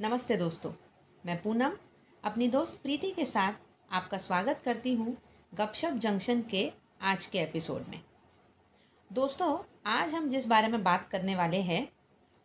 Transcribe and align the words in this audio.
नमस्ते 0.00 0.36
दोस्तों, 0.36 0.70
मैं 1.26 1.42
पूनम 1.42 1.72
अपनी 2.24 2.48
दोस्त 2.48 2.82
प्रीति 2.82 3.10
के 3.10 3.24
साथ 3.24 3.52
आपका 3.92 4.18
स्वागत 4.18 4.62
करती 4.64 4.94
हूँ 4.94 5.16
गपशप 5.54 5.92
जंक्शन 5.92 6.42
के 6.42 6.72
आज 7.02 7.26
के 7.26 7.38
एपिसोड 7.38 7.84
में। 7.88 8.00
दोस्तों, 9.12 9.58
आज 9.86 10.14
हम 10.14 10.28
जिस 10.28 10.46
बारे 10.46 10.68
में 10.68 10.82
बात 10.82 11.08
करने 11.08 11.36
वाले 11.36 11.56
हैं, 11.56 11.88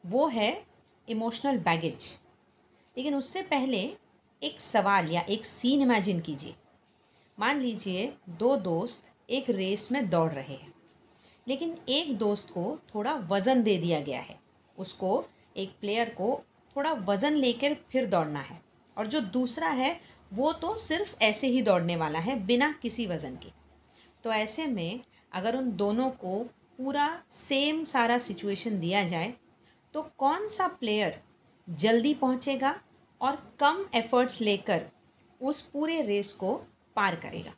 वो 0.06 0.28
है 0.28 0.71
इमोशनल 1.12 1.58
बैगेज। 1.58 2.20
लेकिन 2.98 3.16
उससे 3.16 3.42
पहले 3.42 3.98
एक 4.44 4.62
सवाल 4.62 5.12
या 5.12 5.22
एक 5.22 5.46
सीन 5.46 5.82
इमेजिन 5.82 6.20
कीजिए। 6.20 6.56
मान 7.40 7.60
लीजिए 7.60 8.14
दो 8.30 8.56
दोस्त 8.56 9.12
एक 9.30 9.50
रेस 9.50 9.92
में 9.92 10.10
दौड़ 10.10 10.32
रहे 10.32 10.56
हैं। 10.56 10.74
लेकिन 11.48 11.78
एक 11.90 12.18
दोस्त 12.18 12.50
को 12.50 12.80
थोड़ा 12.96 13.14
वज़न 13.14 13.64
दे 13.64 13.78
दिया 13.78 14.02
गया 14.02 14.22
है। 14.22 14.40
उसको, 14.78 15.26
एक 15.58 15.70
प्लेयर 15.82 16.10
को 16.10 16.42
थोड़ा 16.76 16.94
वज़न 16.94 17.34
लेकर 17.34 17.78
फिर 17.92 18.06
दौड़ना 18.06 18.40
है। 18.40 18.62
और 18.98 19.08
जो 19.08 19.22
दूसरा 19.22 19.68
है, 19.68 20.02
वो 20.34 20.54
तो 20.54 20.78
सिर्फ़ 20.78 21.16
ऐसे 21.22 21.48
ही 21.48 21.62
दौड़ने 21.62 21.96
वाला 21.96 22.20
है, 22.20 22.46
बिना 22.46 22.80
किसी 22.82 23.08
वज़न 23.08 23.36
के। 23.36 23.50
तो 24.24 24.32
ऐसे 24.32 24.68
में 24.68 25.02
अगर 25.32 25.58
उन 25.58 25.72
दोनों 25.72 26.10
को 26.10 26.44
पूरा 26.78 27.24
सेम 27.30 27.84
सारा 27.84 28.18
सिचुएशन 28.18 28.80
दिया 28.80 29.04
जाए 29.04 29.34
तो 29.96 30.02
कौन 30.18 30.48
सा 30.48 30.68
प्लेयर 30.80 31.20
जल्दी 31.68 32.14
पहुंचेगा 32.14 32.76
और 33.22 33.36
कम 33.60 33.86
एफर्ट्स 33.96 34.42
लेकर 34.42 34.86
उस 35.42 35.62
पूरे 35.62 36.02
रेस 36.02 36.32
को 36.34 36.54
पार 36.96 37.16
करेगा? 37.16 37.52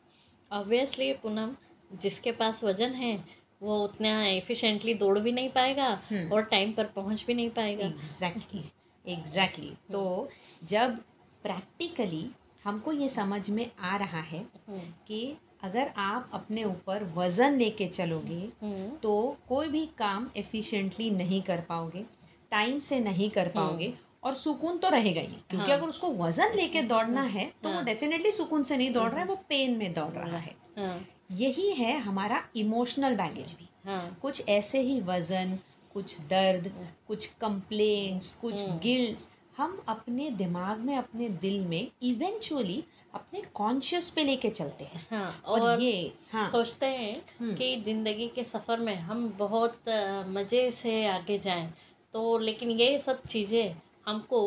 ऑब्वियसली 0.52 1.11
पूनम 1.13 1.55
जिसके 2.02 2.31
पास 2.31 2.63
वज़न 2.63 2.91
है 2.95 3.16
वो 3.61 3.77
उतना 3.83 4.11
एफिशिएंटली 4.25 4.93
दौड़ 4.93 5.17
भी 5.19 5.31
नहीं 5.31 5.49
पाएगा 5.49 5.88
हम्म। 6.09 6.31
और 6.33 6.41
टाइम 6.43 6.71
पर 6.73 6.85
पहुँच 6.95 7.23
भी 7.27 7.33
नहीं 7.33 7.49
पाएगा। 7.49 7.85
एग्जैक्टली 7.85 8.63
एग्जैक्टली 9.05 9.73
तो 9.91 10.30
जब 10.63 10.97
प्रैक्टिकली 11.45 12.30
हमको 12.65 12.91
ये 12.91 13.08
समझ 13.09 13.49
में 13.49 13.69
आ 13.80 13.95
रहा 13.97 14.21
है 14.21 14.39
हम्म, 14.39 14.80
कि 15.08 15.38
अगर 15.63 15.91
आप 15.97 16.30
अपने 16.33 16.63
ऊपर 16.63 17.03
वज़न 17.15 17.58
लेके 17.58 17.88
चलोगे 17.88 18.41
हम्म, 18.61 18.89
तो 19.03 19.38
कोई 19.49 19.67
भी 19.67 19.86
काम 19.97 20.30
एफिशिएंटली 20.38 21.09
नहीं 21.11 21.41
कर 21.41 21.61
पाओगे। 21.69 22.05
टाइम 22.53 22.79
से 22.79 22.99
नहीं 22.99 23.29
कर 23.29 23.47
पाओगे 23.49 23.93
और 24.23 24.35
सुकून 24.35 24.77
तो 24.77 24.89
रहेगा 24.89 25.21
ही 25.21 25.27
क्योंकि 25.27 25.55
हम्म। 25.55 25.69
हाँ। 25.69 25.77
अगर 25.77 25.87
उसको 25.87 26.11
वज़न 26.15 26.55
लेके 26.55 26.81
दौड़ना 26.83 27.21
है 27.21 27.45
तो 27.45 27.69
हाँ। 27.69 27.71
वो 27.71 27.75
हाँ। 27.75 27.85
डेफिनेटली 27.85 28.31
सुकून 28.31 28.63
से 28.63 28.77
नहीं 28.77 28.91
दौड़ 28.93 29.09
रहा 29.09 29.19
है 29.19 29.25
वो 29.25 29.35
पेन 29.49 29.77
में 29.77 29.93
दौड़ 29.93 30.11
रहा 30.11 30.37
है 30.37 30.55
हाँ 30.77 31.05
यही 31.31 31.69
है 31.73 31.97
हमारा 31.99 32.43
इमोशनल 32.55 33.15
बैगेज 33.15 33.53
भी 33.53 33.69
हाँ 33.85 34.17
कुछ 34.21 34.47
ऐसे 34.49 34.81
ही 34.81 34.99
वज़न 35.01 35.57
कुछ 35.95 36.19
दर्द 36.29 36.71
कुछ 37.07 37.25
कंप्लेंट्स 37.41 38.33
कुछ 38.33 38.61
हम्म। 38.61 38.79
गिल्ट्स 38.79 39.31
हम 39.57 39.81
अपने 39.87 40.29
दिमाग 40.29 40.79
में 40.79 40.95
अपने 40.97 41.29
दिल 41.41 41.59
में 41.65 41.87
इवेंचुअली 42.03 42.83
अपने 43.13 43.41
कॉन्शियस 43.53 44.09
पे 44.09 44.23
लेके 44.23 44.49
चलते 44.49 44.83
हैं 44.83 45.05
हाँ 45.11 45.41
और, 45.45 45.61
और 45.61 45.81
ये 45.81 46.13
हाँ 46.31 46.47
सोचते 46.49 46.85
हैं 46.85 47.15
हम्म। 47.39 47.55
कि 47.55 47.75
ज़िंदगी 47.85 48.27
के 48.35 48.43
सफ़र 48.43 48.79
में 48.79 48.95
हम 48.97 49.27
बहुत 49.39 49.89
मज़े 50.29 50.69
से 50.71 51.05
आगे 51.07 51.37
जाएँ 51.39 51.71
तो 52.14 52.38
लेकिन 52.38 52.69
ये 52.72 52.97
सब 53.00 53.25
चीज़ें 53.28 53.75
हमको 54.06 54.42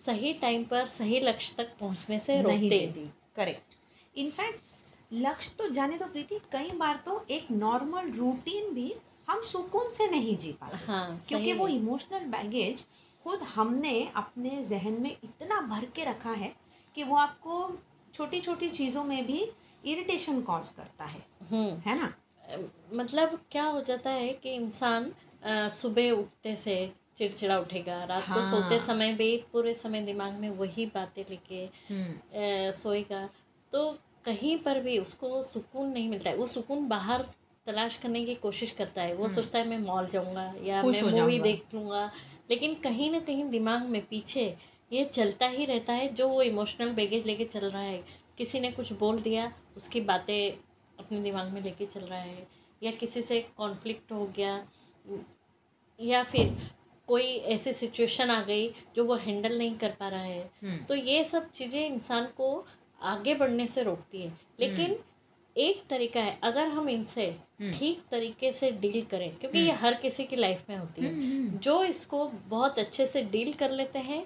सही 0.00 0.32
टाइम 0.34 0.64
पर 0.64 0.86
सही 0.88 1.20
लक्ष्य 1.20 1.54
तक 1.58 1.70
पहुँचने 1.80 2.18
से 2.20 2.42
नहीं 2.42 2.70
देती। 2.70 3.08
करेक्ट 3.36 3.76
इनफैक्ट 4.16 4.60
लक्ष्य 5.12 5.54
तो 5.58 5.68
जाने 5.74 5.98
दो 5.98 6.06
प्रीति 6.06 6.38
कई 6.52 6.70
बार 6.78 7.02
तो 7.06 7.24
एक 7.30 7.50
नॉर्मल 7.50 8.10
रूटीन 8.12 8.72
भी 8.74 8.92
हम 9.28 9.42
सुकून 9.42 9.88
से 9.90 10.08
नहीं 10.10 10.36
जी 10.36 10.52
पाते। 10.52 10.84
हाँ 10.86 11.20
क्योंकि 11.28 11.52
वो 11.52 11.68
इमोशनल 11.68 12.24
बैगेज 12.30 12.84
खुद 13.24 13.42
हमने 13.54 13.92
अपने 14.16 14.62
जहन 14.64 15.00
में 15.02 15.10
इतना 15.10 15.60
भर 15.68 15.84
के 15.96 16.04
रखा 16.04 16.30
है 16.32 16.52
कि 16.96 17.02
वो 17.02 17.16
आपको 17.16 17.70
छोटी 18.14 18.40
छोटी 18.40 18.68
चीज़ों 18.70 19.04
में 19.04 19.26
भी 19.26 19.40
इरिटेशन 19.84 20.40
कॉज 20.42 20.68
करता 20.68 21.04
है। 21.04 21.22
हम्म। 21.50 21.80
है 21.86 21.98
ना? 22.00 22.12
मतलब 22.94 23.38
क्या 23.50 23.64
हो 23.64 23.80
जाता 23.82 24.10
है 24.10 24.32
कि 24.32 24.54
इंसान 24.54 25.10
सुबह 25.72 26.10
उठते 26.10 26.54
से 26.56 26.76
चिड़चिड़ा 27.18 27.58
उठेगा। 27.58 28.02
रात 28.04 28.22
हाँ। 28.22 28.36
को 28.36 28.42
हाँ। 28.42 28.50
सोते 28.50 28.78
समय 28.80 29.12
भी 29.12 29.36
पूरे 29.52 29.74
समय 29.74 30.00
दिमाग 30.02 30.32
में 30.32 30.48
वही 30.50 30.86
बातें 30.86 31.22
लेके 31.30 31.64
हम्म। 31.88 32.70
सोएगा। 32.72 33.28
तो 33.72 33.90
कहीं 34.24 34.56
पर 34.58 34.80
भी 34.80 34.98
उसको 34.98 35.42
सुकून 35.42 35.88
नहीं 35.88 36.08
मिलता 36.08 36.30
है। 36.30 36.36
वो 36.36 36.46
सुकून 36.46 36.86
बाहर 36.88 37.26
तलाश 37.66 37.96
करने 37.96 38.24
की 38.24 38.34
कोशिश 38.34 38.70
करता 38.70 39.02
है। 39.02 39.14
वो 39.14 39.24
हम्म। 39.24 39.34
सोचता 39.34 39.58
है 39.58 39.68
मैं 39.68 39.78
मॉल 39.78 40.06
जाऊँगा 40.06 40.52
या 40.62 40.82
मैं 40.82 41.02
मूवी 41.02 41.38
देख 41.40 41.74
लूँगा। 41.74 42.10
लेकिन 42.50 42.74
कहीं 42.74 43.10
ना 43.10 43.20
कहीं 43.20 43.48
दिमाग 43.50 43.86
में 43.86 44.00
पीछे 44.06 44.54
ये 44.92 45.04
चलता 45.04 45.46
ही 45.46 45.64
रहता 45.64 45.92
है 45.92 46.12
जो 46.14 46.28
वो 46.28 46.42
इमोशनल 46.42 46.92
बैगेज 46.92 47.26
लेके 47.26 47.44
चल 47.44 47.70
रहा 47.70 47.82
है। 47.82 48.02
किसी 48.38 48.60
ने 48.60 48.70
कुछ 48.72 48.92
बोल 48.92 49.20
दिया 49.20 49.52
उसकी 49.76 50.00
बातें 50.00 50.52
अपने 50.98 51.20
दिमाग 51.22 51.48
में 51.52 51.60
लेके 51.62 51.86
चल 51.86 52.00
रहा 52.00 52.18
है। 52.18 52.46
या 52.82 52.90
किसी 52.90 53.22
से 53.22 53.40
कॉन्फ्लिक्ट 53.56 54.12
हो 54.12 54.26
गया 54.36 54.56
या 55.98 56.22
फिर 56.22 56.56
कोई 57.08 57.24
ऐसी 57.54 57.72
सिचुएशन 57.72 58.30
आ 58.30 58.40
गई 58.42 58.68
जो 58.96 59.04
वो 59.04 59.14
हैंडल 59.16 59.56
नहीं 59.58 59.76
कर 59.78 59.90
पा 60.00 60.08
रहा 60.08 60.20
है। 60.20 60.42
हम्म। 60.62 60.76
तो 60.78 60.94
ये 60.94 61.24
सब 61.24 61.50
चीज़ें 61.50 61.86
इंसान 61.86 62.24
को 62.36 62.66
आगे 63.02 63.34
बढ़ने 63.34 63.66
से 63.66 63.82
रोकती 63.82 64.22
है। 64.22 64.32
लेकिन 64.60 64.96
एक 65.56 65.82
तरीका 65.90 66.20
है 66.20 66.38
अगर 66.44 66.66
हम 66.68 66.88
इनसे 66.88 67.26
हम्म। 67.60 67.72
ठीक 67.72 68.02
तरीके 68.10 68.52
से 68.52 68.70
डील 68.72 69.02
करें 69.04 69.36
क्योंकि 69.36 69.58
ये 69.58 69.72
हर 69.72 69.94
किसी 69.94 70.24
की 70.24 70.36
लाइफ 70.36 70.64
में 70.70 70.76
होती 70.76 71.02
है। 71.02 71.12
हम्म 71.12 71.58
जो 71.58 71.82
इसको 71.84 72.26
बहुत 72.48 72.78
अच्छे 72.78 73.06
से 73.06 73.22
डील 73.26 73.52
कर 73.52 73.70
लेते 73.70 73.98
हैं 73.98 74.24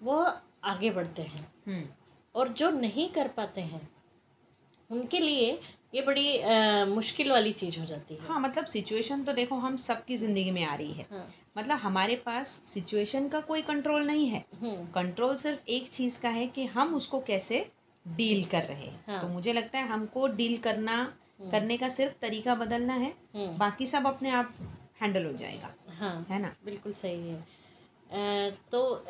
वो 0.00 0.18
आगे 0.64 0.90
बढ़ते 0.90 1.22
हैं। 1.22 1.46
हम्म। 1.66 1.84
और 2.34 2.48
जो 2.48 2.70
नहीं 2.70 3.08
कर 3.08 3.28
पाते 3.28 3.60
हैं 3.60 3.88
उनके 4.90 5.18
लिए 5.20 5.50
ये 5.94 6.02
बड़ी 6.02 6.36
अ, 6.36 6.84
मुश्किल 6.88 7.30
वाली 7.32 7.52
चीज़ 7.52 7.78
हो 7.80 7.86
जाती 7.86 8.14
है। 8.14 8.26
हाँ 8.26 8.40
मतलब 8.40 8.64
सिचुएशन 8.66 9.24
तो 9.24 9.32
देखो 9.32 9.56
हम 9.56 9.76
सबकी 9.76 10.16
ज़िंदगी 10.16 10.50
में 10.50 10.64
आ 10.64 10.74
रही 10.74 10.92
है। 10.92 11.06
हाँ। 11.10 11.26
मतलब 11.58 11.78
हमारे 11.78 12.16
पास 12.16 12.48
सिचुएशन 12.48 13.28
का 13.28 13.40
कोई 13.40 13.62
कंट्रोल 13.62 14.06
नहीं 14.06 14.28
है। 14.28 14.44
हम्म। 14.60 14.86
कंट्रोल 14.86 15.36
सिर्फ़ 15.36 15.60
एक 15.68 15.88
चीज़ 15.88 16.20
का 16.20 16.28
है 16.28 16.46
कि 16.46 16.66
हम 16.66 16.94
उसको 16.94 17.20
कैसे 17.20 17.70
डील 18.08 18.44
कर 18.44 18.62
रहे 18.62 18.86
हैं। 18.86 19.04
हाँ। 19.08 19.20
तो 19.22 19.28
मुझे 19.28 19.52
लगता 19.52 19.78
है 19.78 19.88
हमको 19.88 20.26
डील 20.26 20.58
करना 20.58 21.16
करने 21.50 21.76
का 21.76 21.88
सिर्फ़ 21.88 22.14
तरीका 22.22 22.54
बदलना 22.54 22.94
है। 22.94 23.14
हम्म। 23.34 23.58
बाकी 23.58 23.86
सब 23.86 24.06
अपने 24.06 24.30
आप 24.30 24.54
हैंडल 25.00 25.26
हो 25.26 25.32
जाएगा। 25.32 25.74
हाँ। 25.88 26.26
है 26.30 26.42
ना? 26.42 26.54
बिल्कुल 26.64 26.92
सही 26.92 27.28
है। 27.28 27.46
अ, 28.12 28.56
तो 28.72 29.06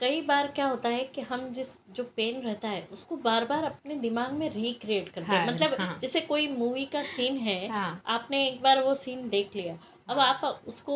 कई 0.00 0.22
बार 0.22 0.46
क्या 0.46 0.66
होता 0.66 0.88
है 0.88 1.04
कि 1.04 1.20
हम 1.20 1.52
जिस 1.52 1.78
जो 1.90 2.04
पेन 2.04 2.40
रहता 2.40 2.68
है 2.68 2.88
उसको 2.92 3.16
बार 3.16 3.44
बार 3.44 3.64
अपने 3.64 3.94
दिमाग 3.94 4.32
में 4.32 4.50
रिक्रिएट 4.50 5.08
करते 5.08 5.32
हैं। 5.32 5.46
हाँ, 5.46 5.54
मतलब 5.54 5.76
हाँ। 5.80 5.98
जैसे 6.02 6.20
कोई 6.20 6.48
मूवी 6.48 6.84
का 6.84 7.02
सीन 7.02 7.36
है 7.36 7.68
हाँ। 7.68 8.02
आपने 8.06 8.48
एक 8.48 8.62
बार 8.62 8.82
वो 8.82 8.94
सीन 8.94 9.28
देख 9.28 9.50
लिया 9.56 9.78
अब 10.08 10.18
आप 10.18 10.62
उसको 10.66 10.94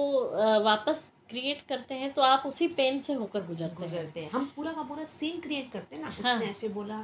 वापस 0.65 1.11
क्रिएट 1.29 1.63
करते 1.69 1.95
हैं 1.95 2.13
तो 2.13 2.23
आप 2.23 2.43
उसी 2.47 2.67
पेन 2.69 3.01
से 3.01 3.13
होकर 3.13 3.47
गुजरते 3.47 3.83
हैं। 3.83 3.91
गुजरते 3.91 4.21
हैं। 4.21 4.31
हम 4.31 4.53
पूरा 4.57 4.73
का 4.73 4.83
पूरा 4.83 5.05
सीन 5.05 5.41
क्रिएट 5.41 5.71
करते 5.73 5.97
हैं 5.97 6.03
ना। 6.03 6.09
हाँ। 6.09 6.35
उसने 6.35 6.51
ऐसे 6.51 6.69
बोला 6.69 7.01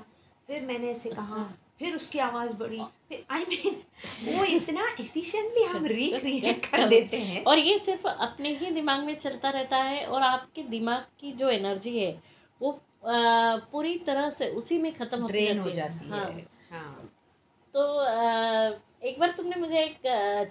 फिर 0.48 0.62
मैंने 0.62 0.90
ऐसे 0.90 1.10
कहा 1.10 1.24
हाँ। 1.24 1.58
फिर 1.78 1.94
उसकी 1.96 2.18
आवाज़ 2.18 2.56
बढ़ी। 2.56 2.80
फिर 3.08 3.24
आई 3.30 3.44
I 3.44 3.48
मीन 3.48 3.74
mean, 3.74 4.38
वो 4.38 4.44
इतना 4.44 4.88
एफिशिएंटली 5.00 5.64
हम 5.64 5.86
रिक्रिएट 5.86 6.64
कर 6.66 6.86
देते 6.88 7.16
हैं। 7.16 7.44
और 7.44 7.58
ये 7.58 7.78
सिर्फ़ 7.78 8.06
अपने 8.08 8.54
ही 8.56 8.70
दिमाग 8.70 9.04
में 9.04 9.14
चलता 9.18 9.50
रहता 9.50 9.76
है 9.76 10.04
और 10.06 10.22
आपके 10.22 10.62
दिमाग 10.62 11.06
की 11.20 11.32
जो 11.32 11.48
एनर्जी 11.50 11.98
है 11.98 12.12
वो 12.60 12.80
पूरी 13.04 13.94
तरह 13.98 14.30
से 14.30 14.48
उसी 14.48 14.78
में 14.78 14.92
खत्म 14.94 15.22
हो 15.22 15.30
जाती 15.30 15.72
जाती 15.72 16.08
हाँ। 16.08 16.24
है। 16.24 16.46
हाँ। 16.70 17.01
तो 17.74 17.82
एक 19.06 19.18
बार 19.20 19.30
तुमने 19.30 19.56
मुझे 19.56 19.78
एक 19.84 19.98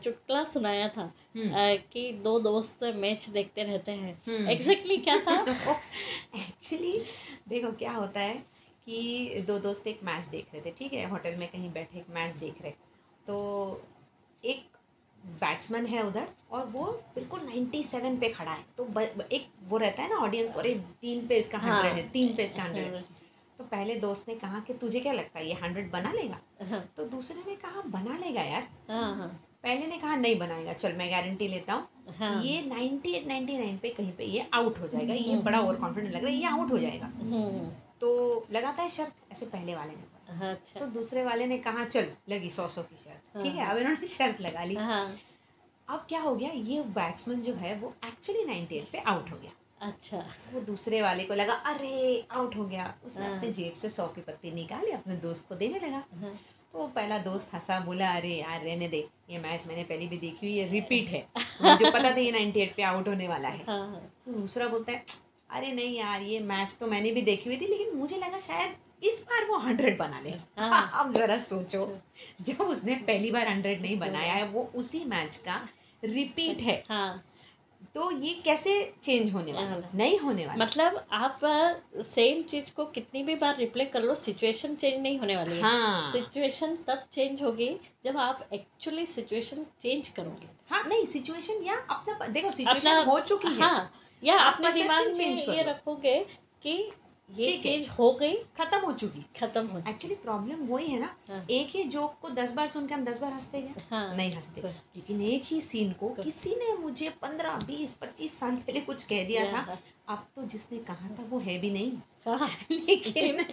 चुटकुला 0.03 0.43
सुनाया 0.43 0.87
था 0.89 1.01
हम्म। 1.35 1.75
कि 1.93 2.11
दो 2.13 2.39
दोस्त 2.39 2.83
मैच 2.83 3.29
देखते 3.29 3.63
रहते 3.63 3.91
हैं। 3.91 4.13
हम्म। 4.27 4.49
एग्जैक्टली 4.49 4.97
क्या 4.97 5.17
था? 5.17 5.35
एक्चुअली 6.35 7.03
देखो 7.49 7.71
क्या 7.71 7.91
होता 7.91 8.19
है 8.19 8.33
कि 8.85 9.43
दो 9.47 9.59
दोस्त 9.59 9.87
एक 9.87 9.99
मैच 10.03 10.25
देख 10.25 10.47
रहे 10.53 10.61
थे 10.61 10.71
ठीक 10.71 10.93
है? 10.93 11.09
होटल 11.09 11.35
में 11.35 11.47
कहीं 11.47 11.71
बैठे 11.71 11.99
एक 11.99 12.05
मैच 12.09 12.33
देख 12.33 12.61
रहे। 12.61 12.71
तो 13.27 13.37
एक 14.43 14.65
बैट्समैन 15.25 15.85
है 15.85 16.03
उधर 16.03 16.27
और 16.51 16.65
वो 16.65 16.85
बिल्कुल 17.15 17.39
97 17.39 18.19
पे 18.19 18.29
खड़ा 18.29 18.51
है। 18.51 18.65
तो 18.77 18.83
ब, 18.85 19.27
एक 19.31 19.47
वो 19.69 19.77
रहता 19.77 20.03
है 20.03 20.09
ना 20.09 20.15
ऑडियंस 20.15 20.51
को 20.51 20.59
अरे 20.59 20.73
तीन 21.01 21.27
पे 21.27 21.37
इसका 21.37 21.57
हाँ। 21.57 21.75
हंड्रेड 21.75 22.05
है। 22.05 22.11
तीन 22.11 22.35
पे 22.35 22.43
इसका 22.43 22.63
हंड्रेड 22.63 22.93
है। 22.93 23.20
पहले 23.71 23.95
दोस्त 23.95 24.27
ने 24.27 24.35
कहा 24.35 24.59
कि 24.59 24.73
तुझे 24.73 24.99
क्या 24.99 25.13
लगता 25.13 25.39
है 25.39 25.47
ये 25.47 25.53
हंड्रेड 25.53 25.91
बना 25.91 26.11
लेगा? 26.11 26.39
हाँ। 26.69 26.83
तो 26.97 27.05
दूसरे 27.05 27.43
ने 27.47 27.55
कहा 27.55 27.81
बना 27.81 28.17
लेगा 28.17 28.41
यार। 28.41 28.67
हाँ 28.89 29.15
हाँ। 29.15 29.27
पहले 29.63 29.87
ने 29.87 29.97
कहा 29.97 30.15
नहीं 30.15 30.37
बनाएगा। 30.39 30.73
चल 30.73 30.93
मैं 30.93 31.11
गारंटी 31.11 31.47
लेता 31.47 31.73
हूँ। 31.73 31.87
हाँ। 32.19 32.43
ये 32.43 32.61
98 32.61 33.25
99 33.27 33.77
पे 33.81 33.89
कहीं 33.89 34.11
पे 34.11 34.25
ये 34.25 34.47
आउट 34.53 34.79
हो 34.79 34.87
जाएगा। 34.87 35.13
ये 35.13 35.35
बड़ा 35.35 35.59
ओवर 35.59 35.75
कॉन्फिडेंट 35.75 36.13
लग 36.15 36.23
रहा 36.23 36.31
है 36.31 36.37
ये 36.37 36.47
आउट 36.47 36.71
हो 36.71 36.79
जाएगा। 36.79 37.05
हम्म, 37.05 37.67
तो 38.01 38.47
लगाता 38.51 38.83
है 38.83 38.89
शर्त 38.89 39.31
ऐसे 39.31 39.45
पहले 39.45 39.75
वाले 39.75 39.95
ने 39.95 40.09
अच्छा। 40.47 40.79
तो 40.79 40.85
दूसरे 40.85 41.23
वाले 41.23 41.45
ने 41.47 41.57
कहा 41.57 41.85
चल 41.85 42.11
लगी 42.29 42.49
सौ 42.49 42.67
सौ 42.67 42.81
की 42.81 42.95
शर्त। 42.95 43.41
ठीक 43.43 43.55
है 43.55 43.63
हाँ। 43.65 43.73
अब 43.73 43.77
इन्होंने 43.77 44.07
शर्त 44.07 44.41
लगा 44.41 44.63
ली। 44.63 44.75
हाँ। 44.75 45.05
अब 45.89 46.05
क्या 46.09 46.21
हो 46.21 46.35
गया? 46.35 46.49
ये 46.49 46.81
बैट्समैन 46.81 47.41
जो 47.41 47.53
है 47.53 47.75
वो 47.75 47.93
एक्चुअली 48.05 48.43
98 48.45 48.91
पे 48.91 48.97
आउट 48.97 49.31
हो 49.31 49.37
गया। 49.37 49.51
अच्छा। 49.81 50.17
वो 50.53 50.59
दूसरे 50.61 51.01
वाले 51.01 51.23
को 51.23 51.33
लगा 51.33 51.53
अरे 51.53 52.25
आउट 52.31 52.55
हो 52.55 52.65
गया। 52.65 52.93
उसने 53.05 53.25
हाँ। 53.25 53.35
अपने 53.37 53.51
जेब 53.53 53.73
से 53.73 53.89
सौ 53.89 54.07
की 54.07 54.21
पत्ती 54.21 54.51
निकाली 54.51 54.91
अपने 54.91 55.15
दोस्त 55.23 55.47
को 55.49 55.55
देने 55.55 55.79
लगा। 55.79 56.03
हाँ, 56.21 56.33
तो 56.73 56.79
वो 56.79 56.87
पहला 56.87 57.17
दोस्त 57.19 57.53
हंसा 57.53 57.79
बोला 57.79 58.11
अरे 58.17 58.33
यार 58.35 58.61
रहने 58.63 58.87
दे 58.87 59.07
ये 59.29 59.39
मैच 59.39 59.65
मैंने 59.67 59.83
पहले 59.83 60.07
भी 60.07 60.17
देखी 60.17 60.45
हुई 60.45 60.57
है 60.57 60.69
रिपीट 60.71 61.09
है। 61.09 61.25
मुझे 61.61 61.91
पता 61.91 62.11
था 62.11 62.19
ये 62.19 62.31
98 62.31 62.75
पे 62.75 62.83
आउट 62.83 63.07
होने 63.07 63.27
वाला 63.27 63.49
है। 63.49 63.63
हाँ 63.67 64.11
तो 64.25 64.31
दूसरा 64.31 64.67
बोलता 64.67 64.91
है 64.91 65.03
अरे 65.49 65.71
नहीं 65.71 65.97
यार 65.97 66.21
ये 66.21 66.39
मैच 66.39 66.77
तो 66.79 66.87
मैंने 66.87 67.11
भी 67.11 67.21
देखी 67.21 67.49
हुई 67.49 67.57
थी 67.61 67.67
लेकिन 67.67 67.95
मुझे 67.97 68.17
लगा 68.17 68.39
शायद 68.39 68.75
इस 69.03 69.19
बार 69.29 69.45
वो 69.45 69.57
हंड्रेड 69.57 69.97
बना 69.97 70.19
ले। 70.19 70.31
अब 70.59 71.11
जरा 71.13 71.37
सोचो 71.39 71.85
जब 72.41 72.61
उसने 72.61 72.95
पहली 73.07 73.31
बार 73.31 73.47
हंड्रेड 73.47 73.81
नहीं 73.81 73.97
बनाया 73.99 74.33
है 74.33 74.47
वो 74.47 74.69
उसी 74.75 75.03
मैच 75.05 75.35
का 75.47 75.59
रिपीट 76.03 76.61
है। 76.61 76.83
हाँ। 76.89 77.23
तो 77.95 78.11
ये 78.11 78.33
कैसे 78.45 78.93
चेंज 79.03 79.33
होने 79.33 79.53
वाला? 79.53 79.69
वाला। 79.69 79.89
नहीं 79.95 80.19
होने 80.19 80.45
वाला। 80.47 80.65
मतलब 80.65 81.07
आप 81.11 81.39
सेम 81.97 82.43
चीज़ 82.43 82.71
को 82.75 82.85
कितनी 82.85 83.23
भी 83.23 83.35
बार 83.35 83.57
रिप्ले 83.57 83.85
कर 83.85 84.01
लो 84.01 84.15
सिचुएशन 84.15 84.75
चेंज 84.75 85.01
नहीं 85.01 85.19
होने 85.19 85.35
वाली 85.35 85.55
है। 85.55 85.61
हाँ। 85.61 86.11
सिचुएशन 86.11 86.75
तब 86.87 87.03
चेंज 87.13 87.41
होगी 87.41 87.69
जब 88.05 88.17
आप 88.17 88.49
एक्चुअली 88.53 89.05
सिचुएशन 89.05 89.65
चेंज 89.81 90.09
करोगे। 90.09 90.47
हाँ 90.69 90.83
नहीं 90.87 91.05
सिचुएशन 91.05 91.63
या 91.63 91.75
अपना 91.89 92.27
देखो 92.27 92.51
सिचुएशन 92.51 93.03
हो 93.07 93.19
चुकी 93.19 93.47
है। 93.47 93.59
हाँ 93.59 93.91
या 94.23 94.37
अपने 94.39 94.71
दिमाग 94.71 95.17
में 95.17 95.47
ये 95.47 95.61
रखोगे 95.61 96.19
कि 96.61 96.91
ये 97.37 97.51
है। 97.51 97.61
चीज़ 97.61 97.89
हो 97.89 98.11
गई। 98.13 98.33
खत्म 98.57 98.79
हो 98.79 98.91
चुकी। 98.93 99.25
खत्म 99.39 99.65
हो 99.67 99.79
एक्चुअली 99.79 100.15
प्रॉब्लम 100.15 100.65
वही 100.67 100.87
है 100.87 100.99
ना 100.99 101.15
हाँ। 101.29 101.45
एक 101.49 101.69
ही 101.69 101.83
जोक 101.83 102.17
को 102.21 102.29
दस 102.29 102.53
बार 102.53 102.67
सुन 102.67 102.87
के 102.87 102.93
हम 102.93 103.05
दस 103.05 103.21
बार 103.21 103.33
हँसते 103.33 103.61
गए 103.61 103.83
हाँ। 103.91 104.15
नहीं 104.15 104.33
हँसते। 104.33 104.61
लेकिन 104.67 105.21
एक 105.21 105.43
ही 105.45 105.61
सीन 105.61 105.91
को 105.93 106.09
किसी 106.09 106.55
ने 106.55 106.73
मुझे 106.73 107.09
पंद्रह 107.09 107.55
बीस 107.57 107.93
पच्चीस 107.93 108.39
साल 108.39 108.55
पहले 108.55 108.81
कुछ 108.81 109.03
कह 109.03 109.23
दिया 109.23 109.45
था। 109.53 109.77
अब 110.09 110.27
तो 110.35 110.43
जिसने 110.45 110.77
कहा 110.77 111.09
था 111.09 111.23
वो 111.23 111.39
है 111.39 111.57
भी 111.59 111.71
नहीं। 111.71 111.91
हाँ। 112.27 112.49
लेकिन 112.71 113.45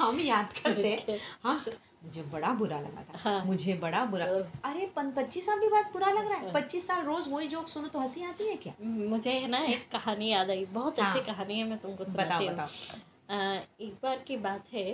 हम 0.00 0.20
याद 0.20 0.52
करते 0.52 0.88
हैं। 0.88 1.18
हम 1.44 1.60
मुझे 2.04 2.22
बड़ा 2.22 2.48
बुरा 2.52 2.80
लगा 2.80 3.02
था। 3.02 3.18
हाँ। 3.18 3.44
मुझे 3.44 3.74
बड़ा 3.74 4.04
बुरा। 4.04 4.24
अरे 4.70 4.90
पच्चीस 4.96 5.46
साल 5.46 5.60
भी 5.60 5.68
बात 5.68 5.92
बुरा 5.92 6.10
लग 6.12 6.26
रहा 6.26 6.38
है। 6.38 6.44
हाँ। 6.44 6.52
पच्चीस 6.54 6.86
साल 6.86 7.04
रोज 7.04 7.28
वही 7.28 7.48
जोक 7.48 7.68
सुनो 7.68 7.88
तो 7.88 7.98
हँसी 7.98 8.24
आती 8.24 8.48
है 8.48 8.56
क्या? 8.56 8.74
मुझे 8.82 9.30
है 9.30 9.48
ना 9.48 9.58
एक 9.64 9.88
कहानी 9.92 10.28
याद 10.32 10.50
आई। 10.50 10.64
बहुत 10.64 10.98
अच्छी 10.98 11.18
हाँ। 11.18 11.24
कहानी 11.26 11.58
है 11.58 11.64
मैं 11.64 11.78
तुमको 11.78 12.04
बताओ 12.04 12.12
सुनाती 12.24 12.44
हूँ। 12.46 12.54
बताओ। 12.54 13.11
एक 13.32 13.94
बार 14.02 14.18
की 14.26 14.36
बात 14.38 14.72
है 14.72 14.84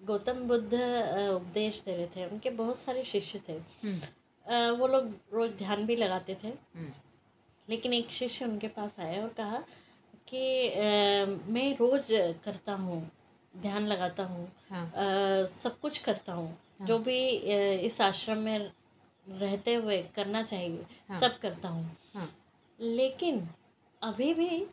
गौतम 0.00 0.40
बुद्ध 0.48 0.72
उपदेश 0.74 1.82
दे 1.86 1.96
रहे 1.96 2.06
थे 2.16 2.26
उनके 2.26 2.50
बहुत 2.52 2.78
सारे 2.78 3.04
शिष्य 3.04 3.40
थे। 3.48 3.52
हम्म, 3.84 4.70
वो 4.78 4.86
लोग 4.86 5.12
रोज 5.32 5.50
ध्यान 5.58 5.86
भी 5.86 5.96
लगाते 5.96 6.36
थे। 6.44 6.48
हम्म, 6.48 6.92
लेकिन 7.68 7.92
एक 7.92 8.10
शिष्य 8.10 8.44
उनके 8.44 8.68
पास 8.68 8.96
आया 9.00 9.22
और 9.22 9.28
कहा 9.28 9.62
कि 10.28 10.40
मैं 11.52 11.70
रोज 11.76 12.06
करता 12.44 12.72
हूँ 12.74 13.00
ध्यान 13.54 13.86
लगाता 13.86 14.24
हूँ 14.24 14.48
हाँ। 14.70 14.86
सब 15.48 15.78
कुछ 15.80 15.98
करता 15.98 16.32
हूँ। 16.32 16.48
हाँ। 16.78 16.86
जो 16.86 16.98
भी 16.98 17.18
इस 17.86 18.00
आश्रम 18.00 18.38
में 18.38 18.58
रहते 19.26 19.74
हुए 19.74 20.02
करना 20.16 20.42
चाहिए 20.42 20.84
हाँ। 21.08 21.20
सब 21.20 21.38
करता 21.38 21.68
हूँ। 21.68 21.96
हाँ। 22.14 22.28
लेकिन 22.78 23.46
अभी 24.02 24.32
भी 24.34 24.64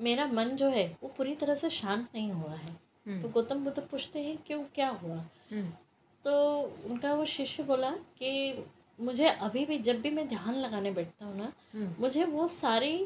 मेरा 0.00 0.26
मन 0.26 0.48
जो 0.56 0.68
है 0.70 0.86
वो 1.02 1.08
पूरी 1.08 1.34
तरह 1.34 1.54
से 1.54 1.70
शांत 1.70 2.08
नहीं 2.14 2.30
हुआ 2.32 2.54
है। 2.54 2.66
तो 2.66 3.10
हम्म, 3.10 3.30
गौतम 3.32 3.64
बुद्ध 3.64 3.78
पूछते 3.80 4.20
हैं 4.22 4.36
क्यों 4.46 4.62
क्या 4.74 4.88
हुआ? 4.88 5.16
हम्म, 5.50 5.66
तो 6.24 6.60
उनका 6.90 7.12
वो 7.14 7.24
शिष्य 7.24 7.62
बोला 7.62 7.90
कि 8.18 8.64
मुझे 8.98 9.28
अभी 9.28 9.64
भी 9.66 9.78
जब 9.78 10.00
भी 10.00 10.10
मैं 10.10 10.28
ध्यान 10.28 10.54
लगाने 10.54 10.90
बैठता 10.90 11.26
हूँ 11.26 11.36
ना 11.38 11.52
हम्म, 11.74 11.94
मुझे 11.98 12.24
वो 12.24 12.46
सारी 12.46 12.96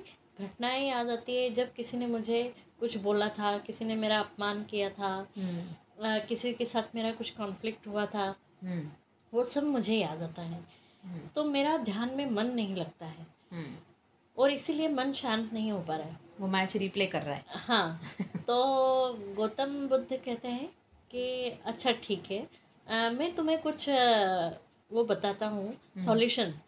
घटनाएँ 0.40 0.88
याद 0.88 1.10
आती 1.10 1.36
है। 1.36 1.50
जब 1.50 1.72
किसी 1.72 1.96
ने 1.96 2.06
मुझे 2.06 2.42
कुछ 2.80 2.96
बोला 2.98 3.28
था 3.28 3.56
किसी 3.58 3.84
ने 3.84 3.94
मेरा 3.94 4.18
अपमान 4.20 4.62
किया 4.64 4.90
था 4.90 5.14
अ, 6.02 6.18
किसी 6.28 6.52
के 6.52 6.64
साथ 6.64 6.94
मेरा 6.94 7.12
कुछ 7.12 7.30
कॉन्फ्लिक्ट 7.30 7.86
हुआ 7.86 8.06
था 8.06 8.34
वो 9.32 9.44
सब 9.44 9.64
मुझे 9.64 9.96
याद 9.96 10.22
आता 10.22 10.42
है। 10.42 10.62
तो 11.36 11.44
मेरा 11.44 11.76
ध्यान 11.76 12.14
में 12.14 12.30
मन 12.30 12.46
नहीं 12.46 12.74
लगता 12.76 13.06
है। 13.06 13.26
और 14.38 14.50
इसीलिए 14.50 14.88
मन 14.88 15.12
शांत 15.12 15.52
नहीं 15.52 15.72
हो 15.72 15.78
पा 15.80 15.96
रहा 15.96 16.06
है। 16.06 16.16
वो 16.40 16.46
मैच 16.46 16.76
रिप्ले 16.76 17.06
कर 17.06 17.22
रहा 17.22 17.34
है। 17.34 17.44
हाँ 17.48 18.00
तो 18.46 18.54
गौतम 19.36 19.88
बुद्ध 19.88 20.06
कहते 20.12 20.48
हैं 20.48 20.66
कि 21.10 21.50
अच्छा 21.64 21.92
ठीक 21.92 22.30
है। 22.30 22.38
अ, 22.86 23.10
मैं 23.10 23.34
तुम्हें 23.34 23.60
कुछ 23.62 23.88
अ, 23.88 24.50
वो 24.92 25.04
बताता 25.04 25.46
हूँ 25.46 25.72
सॉल्यूशंस 26.04 26.62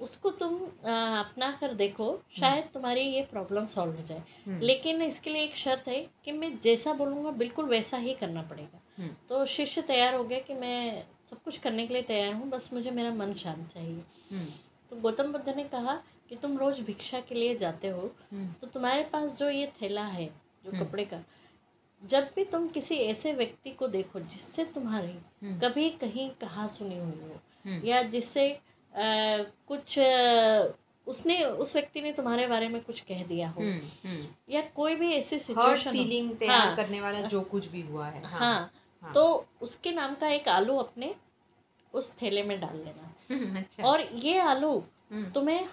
उसको 0.00 0.30
तुम 0.30 0.54
अ, 0.84 0.90
अपना 1.18 1.50
कर 1.60 1.72
देखो। 1.74 2.20
शायद 2.40 2.64
तुम्हारी 2.74 3.00
ये 3.00 3.22
प्रॉब्लम 3.22 3.66
सॉल्व 3.66 3.96
हो 3.96 4.02
जाए। 4.02 4.22
हम्म, 4.46 4.60
लेकिन 4.60 5.02
इसके 5.02 5.30
लिए 5.30 5.42
एक 5.42 5.56
शर्त 5.56 5.88
है 5.88 6.06
कि 6.24 6.32
मैं 6.32 6.58
जैसा 6.60 6.92
बोलूँगा 6.92 7.30
बिल्कुल 7.30 7.64
वैसा 7.64 7.96
ही 7.96 8.14
करना 8.14 8.42
पड़ेगा। 8.42 8.80
हम्म, 8.98 9.10
तो 9.28 9.44
शिष्य 9.46 9.82
तैयार 9.82 10.14
हो 10.14 10.24
गया 10.24 10.38
कि 10.38 10.54
मैं 10.54 11.04
सब 11.30 11.42
कुछ 11.42 11.58
करने 11.58 11.86
के 11.86 11.94
लिए 11.94 12.02
तैयार 12.02 12.32
हूँ 12.32 12.48
बस 12.48 12.70
मुझे 12.72 12.90
मेरा 12.90 13.10
मन 13.10 13.34
शांत 13.34 13.68
चाहिए। 13.74 14.02
हम्म, 14.30 14.46
तो 14.90 14.96
गौतम 14.96 15.32
बुद्ध 15.32 15.48
ने 15.48 15.64
कहा 15.64 16.02
कि 16.30 16.36
तुम 16.36 16.56
रोज़ 16.58 16.80
भिक्षा 16.82 17.20
के 17.20 17.34
लिए 17.34 17.54
जाते 17.56 17.88
हो 17.88 18.10
हम्म, 18.32 18.46
तो 18.60 18.66
तुम्हारे 18.66 19.02
पास 19.04 19.38
जो 19.38 19.48
ये 19.50 19.66
थैला 19.82 20.04
है 20.06 20.26
जो 20.64 20.70
हम्म। 20.70 20.84
कपड़े 20.84 21.04
का 21.04 21.22
जब 22.02 22.28
भी 22.36 22.44
तुम 22.44 22.68
किसी 22.68 22.94
ऐसे 22.96 23.32
व्यक्ति 23.32 23.70
को 23.70 23.88
देखो 23.88 24.20
जिससे 24.20 24.64
तुम्हारी 24.64 25.12
हम्म, 25.42 25.58
कभी 25.60 25.88
कहीं 25.90 26.28
कहा 26.30 26.66
सुनी 26.66 26.98
हुई 26.98 27.20
हो 27.22 27.80
या 27.86 28.02
जिससे 28.02 28.48
कुछ 28.92 29.98
अ, 29.98 30.72
उसने 31.06 31.42
उस 31.44 31.74
व्यक्ति 31.76 32.00
ने 32.00 32.12
तुम्हारे 32.12 32.46
बारे 32.46 32.68
में 32.68 32.80
कुछ 32.84 33.00
कह 33.00 33.22
दिया 33.24 33.48
हो। 33.50 33.62
या 34.50 34.60
कोई 34.76 34.94
भी 34.94 35.12
ऐसी 35.14 35.38
सिचुएशन 35.38 35.92
फीलिंग 35.92 36.30
तैयार 36.36 36.58
हाँ। 36.58 36.76
करने 36.76 37.00
वाला 37.00 37.20
जो 37.28 37.40
कुछ 37.40 37.68
भी 37.68 37.80
हुआ 37.80 38.06
है। 38.06 38.22
हाँ। 38.24 38.38
हाँ। 38.40 38.70
हाँ। 39.02 39.12
तो 39.12 39.24
उसके 39.62 39.92
नाम 39.92 40.14
का 40.14 40.28
एक 40.28 40.48
आलू 40.48 40.76
अपने 40.76 41.14
उस 41.94 42.14
थैले 42.22 42.42
में 42.42 42.58
डाल 42.60 42.76
लेना 42.76 43.58
अच्छा। 43.58 43.84
और 43.84 44.00
ये 44.14 44.38
आलू 44.40 44.72
तुम्हें 45.34 45.68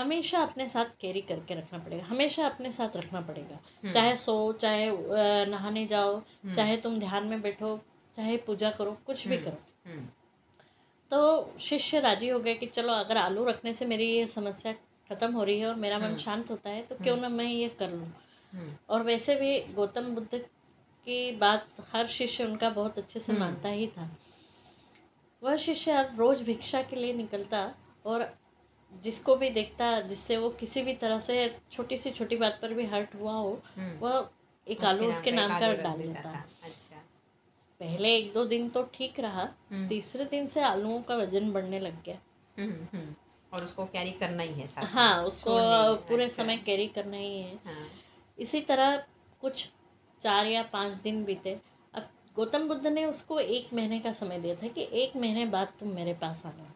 हमेशा 0.00 0.42
अपने 0.42 0.66
साथ 0.68 0.84
कैरी 1.00 1.20
करके 1.20 1.54
रखना 1.54 1.78
पड़ेगा 1.78 2.04
हमेशा 2.04 2.46
अपने 2.46 2.72
साथ 2.72 2.96
रखना 2.96 3.20
पड़ेगा। 3.20 3.54
हम्म, 3.54 3.92
चाहे 3.92 4.16
सो 4.16 4.52
चाहे 4.52 4.90
नहाने 5.46 5.86
जाओ 5.86 6.14
हम्म, 6.14 6.54
चाहे 6.54 6.76
तुम 6.76 6.98
ध्यान 6.98 7.26
में 7.26 7.40
बैठो 7.42 7.76
चाहे 8.16 8.36
पूजा 8.36 8.70
करो 8.70 8.96
कुछ 9.06 9.26
भी 9.28 9.36
हम्म। 9.36 9.44
करो। 9.44 10.08
तो 11.10 11.58
शिष्य 11.60 12.00
राज़ी 12.00 12.28
हो 12.28 12.38
गए 12.38 12.54
कि 12.54 12.66
चलो 12.66 12.92
अगर 12.92 13.16
आलू 13.16 13.44
रखने 13.44 13.72
से 13.74 13.86
मेरी 13.86 14.04
ये 14.06 14.26
समस्या 14.26 14.72
खत्म 15.10 15.32
हो 15.32 15.42
रही 15.44 15.60
है 15.60 15.66
और 15.66 15.74
मेरा 15.74 15.98
मन। 15.98 16.16
शांत 16.16 16.50
होता 16.50 16.70
है 16.70 16.82
तो 16.82 16.96
क्यों 16.96 17.16
ना 17.16 17.28
मैं 17.28 17.44
ये 17.44 17.68
कर 17.68 17.90
लूँ? 17.90 18.12
और 18.88 19.02
वैसे 19.02 19.34
भी 19.34 19.58
गौतम 19.74 20.14
बुद्ध 20.14 20.38
की 21.06 21.30
बात 21.36 21.66
हर 21.92 22.06
शिष्य 22.08 22.44
उनका 22.44 22.70
बहुत 22.70 22.98
अच्छे 22.98 23.20
से। 23.20 23.32
मानता 23.32 23.68
ही 23.68 23.86
था। 23.86 24.08
वह 25.42 25.56
शिष्य 25.56 25.92
अब 25.92 26.18
रोज 26.18 26.42
भिक्षा 26.42 26.82
के 26.82 26.96
लिए 26.96 27.12
निकलता 27.12 27.62
और 28.06 28.22
जिसको 28.92 29.36
भी 29.36 29.50
देखता 29.50 30.00
जिससे 30.00 30.36
वो 30.36 30.48
किसी 30.50 30.82
भी 30.82 30.94
तरह 30.94 31.18
से 31.20 31.34
छोटी 31.72 31.96
सी 31.96 32.10
छोटी 32.10 32.36
बात 32.36 32.58
पर 32.62 32.74
भी 32.74 32.84
हर्ट 32.86 33.14
हुआ 33.14 33.32
हो 33.32 33.60
हम्म। 33.76 33.98
वह 33.98 34.28
एक 34.66 34.84
आलू 34.84 35.10
उसके 35.10 35.32
नाम 35.32 35.58
का 35.60 35.72
डाल 35.72 35.98
देता। 35.98 36.30
अच्छा। 36.62 36.96
पहले 37.80 38.14
एक 38.16 38.32
दो 38.32 38.44
दिन 38.44 38.68
तो 38.68 38.82
ठीक 38.94 39.20
रहा 39.20 39.48
हम्म, 39.70 39.88
तीसरे 39.88 40.24
दिन 40.24 40.46
से 40.46 40.60
आलूओं 40.62 41.00
का 41.02 41.16
वज़न 41.16 41.50
बढ़ने 41.52 41.80
लग 41.80 42.02
गया। 42.04 42.18
हम्म। 42.56 43.14
और 43.52 43.64
उसको 43.64 43.84
कैरी 43.84 44.10
करना 44.10 44.42
ही 44.42 44.52
है 44.54 44.66
साथ 44.66 44.84
हाँ 44.84 45.24
उसको 45.24 45.50
पूरे 46.08 46.24
अच्छा। 46.24 46.42
समय 46.42 46.56
कैरी 46.56 46.86
करना 46.88 47.16
ही 47.16 47.40
है। 47.40 47.54
हाँ। 47.64 47.86
इसी 48.38 48.60
तरह 48.60 48.96
कुछ 49.40 49.66
चार 50.22 50.46
या 50.46 50.62
पाँच 50.62 50.92
दिन 51.02 51.24
बीते। 51.24 51.58
अब 51.94 52.08
गौतम 52.36 52.68
बुद्ध 52.68 52.86
ने 52.86 53.04
उसको 53.04 53.38
एक 53.40 53.72
महीने 53.74 53.98
का 54.00 54.12
समय 54.12 54.38
दिया 54.38 54.54
था 54.54 54.68
कि 54.68 54.88
एक 54.92 55.16
महीने 55.16 55.44
बाद 55.46 55.72
तुम 55.80 55.88
मेरे 55.88 56.14
पास 56.14 56.42
आना 56.46 56.72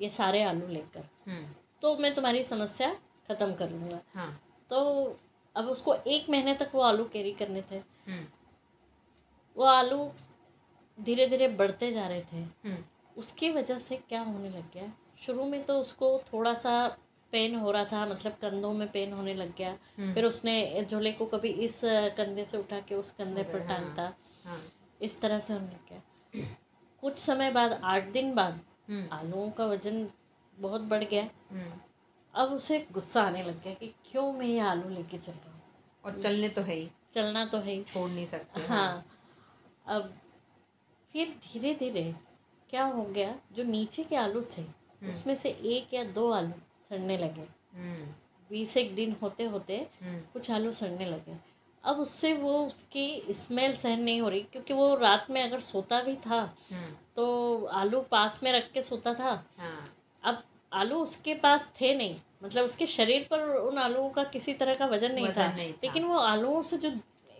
ये 0.00 0.08
सारे 0.08 0.42
आलू 0.42 0.66
लेकर। 0.66 1.08
हम्म, 1.28 1.46
तो 1.82 1.96
मैं 1.96 2.14
तुम्हारी 2.14 2.42
समस्या 2.44 2.92
ख़त्म 3.28 3.54
कर 3.54 3.70
लूँगा। 3.70 4.00
हाँ। 4.14 4.40
तो 4.70 5.16
अब 5.56 5.68
उसको 5.68 5.94
एक 5.94 6.30
महीने 6.30 6.54
तक 6.54 6.70
वो 6.74 6.80
आलू 6.82 7.04
कैरी 7.04 7.32
करने 7.32 7.62
थे। 7.70 7.76
हम्म, 7.76 8.24
वो 9.56 9.64
आलू 9.64 10.10
धीरे 10.98 11.26
धीरे 11.26 11.48
बढ़ते 11.48 11.92
जा 11.92 12.06
रहे 12.08 12.20
थे। 12.22 12.36
हम्म, 12.36 12.76
उसकी 13.16 13.50
वजह 13.50 13.78
से 13.78 13.96
क्या 13.98 14.20
होने 14.22 14.50
लग 14.50 14.72
गया? 14.74 14.92
शुरू 15.26 15.44
में 15.44 15.62
तो 15.64 15.78
उसको 15.80 16.18
थोड़ा 16.32 16.54
सा 16.54 16.96
पेन 17.32 17.54
हो 17.54 17.70
रहा 17.70 17.84
था 17.84 18.06
मतलब 18.06 18.32
कंधों 18.32 18.72
में 18.72 18.86
पेन 18.92 19.12
होने 19.12 19.34
लग 19.34 19.54
गया। 19.56 19.72
फिर 20.14 20.24
उसने 20.24 20.84
झोले 20.84 21.12
को 21.12 21.26
कभी 21.26 21.48
इस 21.64 21.80
कंधे 22.16 22.44
से 22.44 22.58
उठा 22.58 22.80
के 22.80 22.94
उस 22.94 23.10
कंधे 23.10 23.42
पर 23.42 23.66
टांगता 23.68 24.12
हाँ। 24.44 24.58
इस 25.00 25.20
तरह 25.20 25.38
से 25.38 25.52
होने 25.52 25.66
लग 25.66 25.88
गया। 25.90 26.46
कुछ 27.02 27.18
समय 27.18 27.50
बाद 27.50 27.80
आठ 27.84 28.08
दिन 28.08 28.34
बाद 28.34 28.60
आलूओं 29.12 29.50
का 29.50 29.66
वज़न 29.66 30.08
बहुत 30.58 30.80
बढ़ 30.80 31.04
गया। 31.04 31.22
हम्म, 31.50 31.72
अब 32.34 32.52
उसे 32.52 32.86
गुस्सा 32.92 33.22
आने 33.22 33.42
लग 33.42 33.62
गया 33.62 33.74
कि 33.74 33.86
क्यों 34.10 34.32
मैं 34.32 34.46
ये 34.46 34.58
आलू 34.60 34.88
लेके 34.88 35.18
चल 35.18 35.32
रहा 35.32 35.52
हूँ? 35.52 35.62
और 36.04 36.22
चलने 36.22 36.48
तो 36.48 36.62
है 36.62 36.74
ही। 36.74 36.90
चलना 37.14 37.44
तो 37.44 37.58
है 37.58 37.72
ही। 37.72 37.82
छोड़ 37.82 38.10
नहीं 38.10 38.26
सकते। 38.26 38.60
हाँ। 38.60 39.06
अब 39.86 40.12
फिर 41.12 41.28
धीरे 41.28 41.74
धीरे 41.74 42.14
क्या 42.70 42.84
हो 42.84 43.04
गया 43.04 43.34
जो 43.52 43.64
नीचे 43.64 44.04
के 44.04 44.16
आलू 44.16 44.44
थे 44.58 44.64
उसमें 45.08 45.34
से 45.34 45.48
एक 45.48 45.94
या 45.94 46.04
दो 46.04 46.30
आलू 46.30 46.52
सड़ने 46.88 47.18
लगे। 47.18 47.46
हम्म, 47.74 48.06
बीस 48.50 48.76
एक 48.76 48.94
दिन 48.94 49.16
होते 49.22 49.44
होते 49.44 49.76
हम्म, 50.02 50.20
कुछ 50.32 50.50
आलू 50.50 50.72
सड़ने 50.72 51.06
लगे। 51.06 51.49
अब 51.84 51.98
उससे 52.00 52.32
वो 52.34 52.52
उसकी 52.66 53.32
स्मेल 53.34 53.74
सहन 53.74 54.00
नहीं 54.02 54.20
हो 54.20 54.28
रही 54.28 54.40
क्योंकि 54.52 54.74
वो 54.74 54.94
रात 54.96 55.26
में 55.30 55.42
अगर 55.42 55.60
सोता 55.60 56.00
भी 56.02 56.14
था 56.26 56.40
हम्म, 56.70 56.86
तो 57.16 57.64
आलू 57.74 58.00
पास 58.10 58.40
में 58.42 58.52
रख 58.52 58.70
के 58.72 58.82
सोता 58.82 59.14
था। 59.14 59.30
हाँ। 59.58 59.84
अब 60.22 60.42
आलू 60.72 60.96
उसके 61.02 61.34
पास 61.34 61.72
थे 61.80 61.94
नहीं 61.94 62.16
मतलब 62.44 62.64
उसके 62.64 62.86
शरीर 62.86 63.26
पर 63.30 63.40
उन 63.58 63.78
आलूओं 63.78 64.08
का 64.10 64.24
किसी 64.24 64.52
तरह 64.54 64.74
का 64.74 64.86
वज़न 64.86 65.12
नहीं 65.14 65.26
वज़न 65.26 65.42
था। 65.42 65.52
नहीं 65.56 65.72
था। 65.72 65.78
लेकिन 65.84 66.04
वो 66.04 66.18
आलूओं 66.18 66.60
से 66.62 66.76
जो 66.78 66.90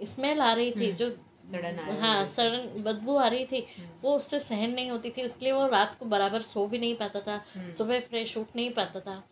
स्मेल 0.07 0.41
आ 0.41 0.53
रही 0.53 0.71
थी 0.73 0.87
हम्म, 0.87 0.97
जो 0.97 1.11
सड़न 1.51 1.79
हाँ 2.01 2.25
सड़न 2.27 2.83
बदबू 2.83 3.17
आ 3.17 3.27
रही 3.29 3.45
थी 3.47 3.67
हम्म, 3.79 3.89
वो 4.03 4.15
उससे 4.17 4.41
सहन 4.41 4.71
नहीं 4.71 4.91
होती 4.91 5.11
थी 5.11 5.23
इसलिए 5.23 5.53
वो 5.53 5.67
रात 5.69 5.97
को 6.01 6.07
बराबर 6.07 6.43
सो 6.43 6.67
भी 6.67 6.79
नहीं 6.79 6.95
पाता 6.97 7.21
था 7.21 7.73
सुबह 7.79 8.01
फ्रेश 8.01 8.37
उठ 8.37 8.57
नहीं 8.57 8.71
पाता 8.75 9.01
था। 9.01 9.23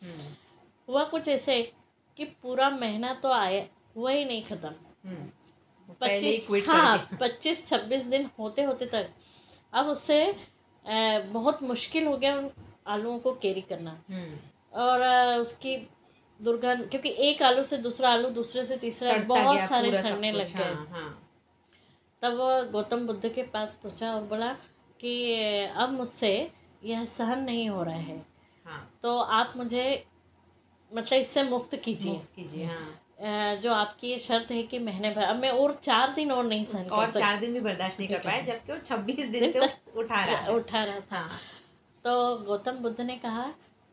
हुआ 0.88 1.04
कुछ 1.04 1.28
ऐसे 1.28 1.60
कि 2.16 2.24
पूरा 2.42 2.70
महीना 2.70 3.12
तो 3.22 3.32
आया 3.32 3.64
हुआ 3.96 4.10
ही 4.10 4.24
नहीं 4.24 4.42
ख़त्म। 4.44 4.74
पच्चीस 6.00 6.48
हाँ 6.68 6.96
पच्चीस 7.20 7.66
छब्बीस 7.68 8.04
दिन 8.06 8.28
होते 8.38 8.62
होते 8.62 8.86
तक। 8.86 9.08
अब 9.72 9.86
उससे 9.88 10.20
बहुत 10.84 11.62
मुश्किल 11.62 12.06
हो 12.06 12.16
गया 12.16 12.36
उन 12.38 12.50
आलूओं 12.86 13.18
को 13.18 13.32
कैरी 13.34 13.60
करना। 13.62 13.90
हम्म, 14.10 14.38
और 14.72 15.02
उसकी 15.40 15.76
दुर्गंध 16.40 16.88
क्योंकि 16.90 17.08
एक 17.28 17.42
आलू 17.42 17.62
से 17.64 17.76
दूसरा 17.78 18.10
आलू 18.10 18.28
दूसरे 18.30 18.64
से 18.64 18.76
तीसरा 18.76 19.16
बहुत 19.24 19.60
सारे 19.68 20.02
सड़ने 20.02 20.30
लग 20.32 20.56
गए 20.56 20.64
हाँ, 20.64 20.86
हाँ, 20.90 21.28
तब 22.22 22.36
वो 22.36 22.50
गौतम 22.72 23.06
बुद्ध 23.06 23.28
के 23.28 23.42
पास 23.48 23.78
पूछा 23.82 24.12
और 24.14 24.22
बोला 24.24 24.52
कि 25.00 25.34
अब 25.76 25.92
मुझसे 25.92 26.30
यह 26.84 27.04
सहन 27.08 27.42
नहीं 27.44 27.68
हो 27.70 27.82
रहा 27.82 27.94
है। 27.94 28.18
हाँ। 28.66 28.80
तो 29.02 29.18
आप 29.18 29.52
मुझे 29.56 29.84
मतलब 30.92 31.18
इससे 31.18 31.42
मुक्त 31.42 31.74
कीजिए। 31.76 32.20
कीजिए 32.36 32.64
हाँ। 32.64 33.00
जो 33.18 33.72
आपकी 33.72 34.08
ये 34.08 34.18
शर्त 34.18 34.50
है 34.50 34.62
कि 34.62 34.78
महीने 34.78 35.10
भर 35.10 35.22
अब 35.22 35.36
मैं 35.36 35.50
और 35.50 35.72
चार 35.82 36.12
दिन 36.14 36.30
और 36.32 36.44
नहीं 36.44 36.64
सहन 36.64 36.88
और 36.88 37.10
चार 37.12 37.38
दिन 37.40 37.52
भी 37.52 37.60
बर्दाश्त 37.60 38.00
नहीं 38.00 38.08
कर। 38.08 38.18
पाए 38.18 38.42
जबकि 38.42 38.72
वो 38.72 38.78
छब्बीस 38.78 39.28
दिन 39.28 39.50
से 39.50 39.60
उठा 39.60 40.24
रहा 40.24 40.52
उठा 40.52 40.82
रहा 40.84 41.00
था। 41.02 41.16
हाँ। 41.16 41.40
तो 42.04 42.36
गौतम 42.46 42.76
बुद्ध 42.82 43.00
ने 43.00 43.16
कहा 43.16 43.46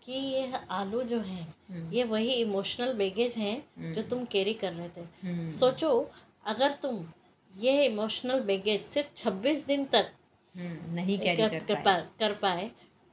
कि 0.06 0.14
ये 0.14 0.52
आलू 0.72 1.02
जो 1.04 1.20
हैं 1.20 1.42
हम्म, 1.70 1.92
ये 1.94 2.04
वही 2.04 2.32
इमोशनल 2.34 2.94
बैगेज 2.94 3.34
हैं 3.38 3.56
जो 3.78 3.84
हम्म, 3.84 4.02
तुम 4.02 4.26
कैरी 4.26 4.54
कर 4.54 4.74
रहे 4.74 4.88
थे। 4.88 5.02
हम्म, 5.24 5.50
सोचो 5.52 5.90
अगर 6.46 6.72
तुम 6.82 7.04
ये 7.54 7.86
इमोशनल 7.86 8.40
बैगेज 8.42 8.82
सिर्फ़ 8.84 9.08
छब्बीस 9.18 9.66
दिन 9.66 9.86
तक 9.86 10.12
नहीं 10.56 11.18
कैरी 11.20 11.42
कर, 11.42 11.60
कर 11.60 11.82
पाए। 11.86 12.06
कर 12.20 12.34
पाए 12.42 12.70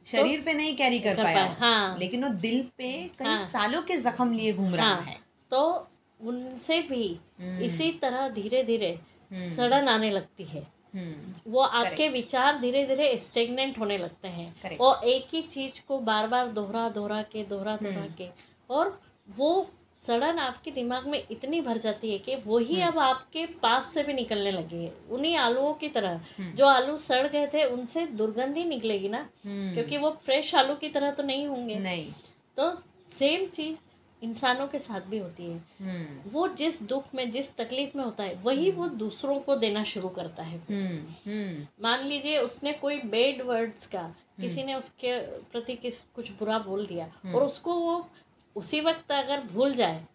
शरीर 0.06 0.42
पे 0.42 0.54
नहीं 0.54 0.76
कैरी 0.76 0.98
कर 1.00 1.14
कर 1.14 1.22
पाया। 1.24 1.44
पाए 1.46 1.56
हाँ। 1.60 1.96
लेकिन 1.98 2.24
वो 2.24 2.30
दिल 2.40 2.62
पे 2.78 2.92
कई 3.18 3.24
हाँ। 3.24 3.36
सालों 3.46 3.82
के 3.82 3.96
जख्म 3.98 4.32
लिए 4.32 4.52
घूम 4.52 4.74
रहा 4.74 4.86
हाँ। 4.86 5.02
है। 5.02 5.16
तो 5.52 5.88
उनसे 6.22 6.78
भी 6.82 7.20
हम्म, 7.40 7.58
इसी 7.58 7.92
तरह 7.92 8.28
धीरे 8.28 8.62
धीरे 8.62 9.00
हम्म, 9.32 9.54
सड़न 9.56 9.88
आने 9.88 10.10
लगती 10.10 10.44
है। 10.44 10.62
हम्म, 10.94 11.52
वो 11.52 11.60
आपके 11.60 12.08
विचार 12.08 12.60
धीरे 12.60 12.86
धीरे 12.86 13.18
स्टेगनेंट 13.18 13.78
होने 13.78 13.98
लगते 13.98 14.28
हैं. 14.28 14.76
और 14.76 15.04
एक 15.04 15.26
ही 15.32 15.42
चीज़ 15.42 15.86
को 15.88 15.98
बार 15.98 16.26
बार 16.26 16.48
दोहरा 16.48 16.88
दोहरा 16.88 17.22
के 17.22 17.44
दोहरा 17.44 17.76
दोहरा। 17.76 18.06
के 18.18 18.28
और 18.70 19.00
वो 19.36 19.70
सड़न 20.06 20.38
आपके 20.38 20.70
दिमाग 20.70 21.06
में 21.06 21.26
इतनी 21.30 21.60
भर 21.60 21.78
जाती 21.78 22.12
है 22.12 22.18
कि 22.18 22.34
वही। 22.36 22.80
अब 22.80 22.98
आपके 22.98 23.46
पास 23.46 23.94
से 23.94 24.02
भी 24.02 24.12
निकलने 24.12 24.50
लगी 24.50 24.84
है। 24.84 24.92
उन्हीं 25.10 25.36
आलूओं 25.36 25.74
की 25.74 25.88
तरह 25.88 26.20
जो 26.40 26.66
आलू 26.66 26.96
सड़ 26.96 27.26
गए 27.28 27.46
थे 27.46 27.64
उनसे 27.64 28.06
दुर्गंधी 28.06 28.64
निकलेगी 28.64 29.08
ना? 29.08 29.28
क्योंकि 29.46 29.96
वो 29.96 30.10
फ्रेश 30.10 30.54
आलू 30.54 30.74
की 30.74 30.88
तरह 30.88 31.10
तो 31.10 31.22
नहीं 31.22 31.46
होंगे। 31.46 31.74
नहीं। 31.74 32.12
तो 32.56 32.72
सेम 33.18 33.46
चीज़ 33.46 33.78
इंसानों 34.22 34.68
के 34.68 34.78
साथ 34.78 35.00
भी 35.00 35.18
होती 35.18 35.44
है। 35.44 35.58
हम्म, 35.80 36.30
वो 36.30 36.48
जिस 36.48 36.82
दुख 36.82 37.04
में 37.14 37.30
जिस 37.30 37.56
तकलीफ़ 37.56 37.98
में 37.98 38.04
होता 38.04 38.24
है 38.24 38.34
वही 38.34 38.70
वो 38.70 38.88
दूसरों 38.88 39.40
को 39.40 39.56
देना 39.56 39.84
शुरू 39.84 40.08
करता 40.08 40.42
है। 40.42 40.58
हम्म, 40.58 41.30
हम्म, 41.30 41.66
मान 41.82 42.04
लीजिए 42.04 42.38
उसने 42.38 42.72
कोई 42.72 42.98
बेड 43.00 43.42
वर्ड्स 43.42 43.86
का 43.86 44.14
किसी 44.40 44.62
ने 44.64 44.74
उसके 44.74 45.20
प्रति 45.20 45.74
किस 45.74 46.02
कुछ 46.02 46.30
बुरा 46.30 46.58
बोल 46.58 46.86
दिया। 46.86 47.06
और 47.34 47.42
उसको 47.42 47.74
वो 47.74 48.08
उसी 48.56 48.80
वक्त 48.80 49.12
अगर 49.12 49.40
भूल 49.40 49.74
जाए 49.74 50.06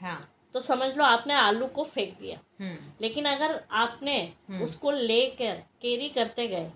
हाँ। 0.00 0.32
तो 0.54 0.60
समझ 0.60 0.96
लो 0.96 1.04
आपने 1.04 1.34
आलू 1.34 1.66
को 1.66 1.84
फेंक 1.84 2.20
दिया। 2.20 2.38
लेकिन 3.00 3.24
अगर 3.24 3.64
आपने। 3.70 4.32
उसको 4.62 4.90
लेकर 4.90 5.54
कैरी 5.54 6.08
करते 6.08 6.48
गए 6.48 6.72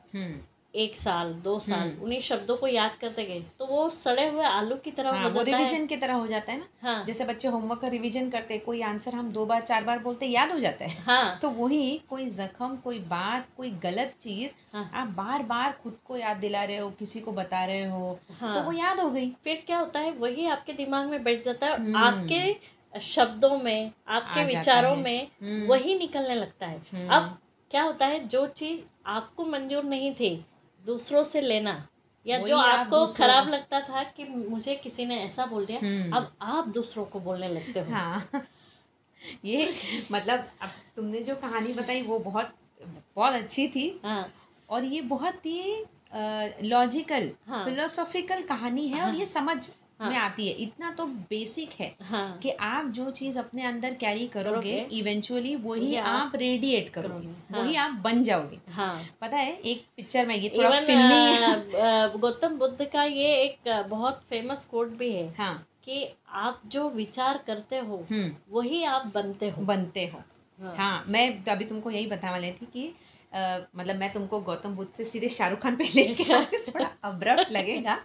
एक 0.74 0.96
साल 0.96 1.32
दो 1.34 1.58
साल 1.60 1.78
हम्म। 1.78 2.02
उन्हीं 2.04 2.20
शब्दों 2.20 2.56
को 2.56 2.66
याद 2.66 2.90
करते 3.00 3.24
गए 3.24 3.40
तो 3.58 3.66
वो 3.66 3.88
सड़े 3.88 4.26
हुए 4.28 4.44
आलू 4.44 4.76
की 4.76 4.90
तरह 4.90 5.10
हाँ 5.10 5.28
वो 5.28 5.42
रिवीजन 5.42 5.86
की 5.86 5.96
तरह 5.96 6.14
हो 6.14 6.26
जाता 6.26 6.52
है 6.52 6.58
ना? 6.58 6.66
हाँ। 6.82 7.04
जैसे 7.04 7.24
बच्चे 7.24 7.48
होमवर्क 7.48 7.80
का 7.80 7.88
रिवीजन 7.88 8.30
करते 8.30 8.54
हैं 8.54 8.62
कोई 8.64 8.82
आंसर 8.82 9.14
हम 9.14 9.30
दो 9.32 9.46
बार 9.46 9.60
चार 9.60 9.84
बार 9.84 9.98
बोलते 9.98 10.26
याद 10.26 10.52
हो 10.52 10.58
जाता 10.60 10.84
है। 10.84 11.02
हाँ। 11.02 11.38
तो 11.42 11.50
वही 11.50 12.00
कोई 12.10 12.28
जख्म 12.30 12.76
कोई 12.76 12.98
बात 12.98 13.48
कोई 13.56 13.70
गलत 13.82 14.14
चीज़ 14.20 14.54
हाँ। 14.72 14.90
आप 14.94 15.08
बार 15.08 15.42
बार 15.42 15.72
खुद 15.82 15.98
को 16.04 16.16
याद 16.16 16.36
दिला 16.36 16.62
रहे 16.64 16.76
हो 16.76 16.90
किसी 16.90 17.20
को 17.20 17.32
बता 17.32 17.64
रहे 17.64 17.84
हो 17.84 18.18
हाँ। 18.40 18.54
तो 18.54 18.62
वो 18.62 18.72
याद 18.72 19.00
हो 19.00 19.10
गई। 19.10 19.30
फिर 19.44 19.62
क्या 19.66 19.78
होता 19.78 20.00
है 20.00 20.12
वही 20.12 20.46
आपके 20.46 20.72
दिमाग 20.72 21.06
में 21.06 21.22
बैठ 21.24 21.44
जाता 21.44 21.66
है 21.66 21.76
हम्म। 21.76 21.96
आपके 21.96 23.00
शब्दों 23.00 23.56
में 23.58 23.90
आपके 24.08 24.44
विचारों 24.44 24.94
में 24.96 25.26
हम्म, 25.42 25.66
वही 25.66 25.94
निकलने 25.98 26.34
लगता 26.34 26.66
है। 26.66 27.08
अब 27.08 27.36
क्या 27.70 27.82
होता 27.82 28.06
है 28.06 28.26
जो 28.28 28.46
चीज़ 28.46 28.80
आपको 29.06 29.44
मंजूर 29.44 29.84
नहीं 29.84 30.12
थी 30.14 30.32
दूसरों 30.86 31.22
से 31.24 31.40
लेना। 31.40 31.86
या 32.26 32.38
जो 32.38 32.56
आपको 32.58 33.06
खराब 33.06 33.48
लगता 33.48 33.80
था 33.80 34.02
कि 34.16 34.24
मुझे 34.24 34.74
किसी 34.74 35.04
ने 35.06 35.18
ऐसा 35.18 35.46
बोल 35.46 35.66
दिया 35.66 35.78
हम्म, 35.78 36.16
अब 36.16 36.32
आप 36.42 36.68
दूसरों 36.68 37.04
को 37.04 37.20
बोलने 37.20 37.48
लगते 37.48 37.80
हो। 37.80 37.92
हाँ। 37.92 38.46
ये 39.44 39.74
मतलब 40.12 40.48
अब 40.62 40.70
तुमने 40.96 41.20
जो 41.20 41.34
कहानी 41.36 41.72
बताई 41.72 42.02
वो 42.02 42.18
बहुत 42.18 42.52
बहुत 43.16 43.34
अच्छी 43.34 43.66
थी। 43.68 43.88
हाँ। 44.04 44.32
और 44.68 44.84
ये 44.84 45.00
बहुत 45.00 45.46
ही 45.46 45.84
लॉजिकल 46.68 47.30
हाँ। 47.48 47.64
फिलोसॉफिकल 47.64 48.42
कहानी 48.42 48.86
है 48.88 48.98
हाँ, 48.98 49.06
और 49.06 49.10
हाँ। 49.10 49.18
ये 49.18 49.26
समझ 49.26 49.58
हाँ। 50.00 50.08
में 50.10 50.16
आती 50.16 50.46
है। 50.48 50.52
इतना 50.54 50.90
तो 50.90 51.04
बेसिक 51.30 51.70
है 51.80 51.90
हाँ। 52.02 52.38
कि 52.42 52.50
आप 52.50 52.86
जो 52.90 53.10
चीज़ 53.10 53.38
अपने 53.38 53.62
अंदर 53.62 53.94
कैरी 53.94 54.26
करोगे 54.26 54.76
इवेंचुअली 54.92 55.54
वही 55.56 55.96
आप 55.96 56.32
रेडिएट 56.36 56.88
करोगे 56.88 57.26
हाँ। 57.50 57.60
वही 57.60 57.74
आप 57.76 57.90
बन 58.04 58.22
जाओगे। 58.22 58.58
हाँ। 58.72 58.94
पता 59.20 59.36
है 59.36 59.56
एक 59.56 59.84
पिक्चर 59.96 60.26
में 60.26 60.34
ये 60.36 60.48
थोड़ा 60.48 60.70
फिल्मी 60.80 62.18
गौतम 62.18 62.56
बुद्ध 62.58 62.84
का 62.84 63.04
ये 63.04 63.34
एक 63.36 63.68
बहुत 63.88 64.22
फ़ेमस 64.30 64.64
कोट 64.64 64.96
भी 64.96 65.10
है 65.12 65.28
हाँ। 65.38 65.54
कि 65.84 66.06
आप 66.28 66.60
जो 66.66 66.88
विचार 66.90 67.40
करते 67.46 67.78
हो 67.78 68.04
हम्म। 68.10 68.32
वही 68.50 68.82
आप 68.84 69.10
बनते 69.14 69.48
हो। 69.50 69.62
बनते 69.62 70.06
हो। 70.06 70.22
हाँ। 70.58 70.74
हाँ 70.76 71.04
मैं 71.08 71.28
अभी 71.44 71.64
तुमको 71.64 71.90
यही 71.90 72.06
बताने 72.06 72.32
वाली 72.32 72.50
थी 72.52 72.66
कि 72.66 72.92
मतलब 73.34 73.96
मैं 73.96 74.12
तुमको 74.12 74.40
गौतम 74.40 74.74
बुद्ध 74.74 74.90
से 74.92 75.04
सीधे 75.04 75.28
शाहरुख 75.28 75.58
खान 75.58 75.76
पे 75.76 75.84
लेके 75.94 76.22
हूँ, 76.22 76.44
थोड़ा 76.68 76.90
अब्रप्ट 77.04 77.52
लगेगा। 77.52 77.98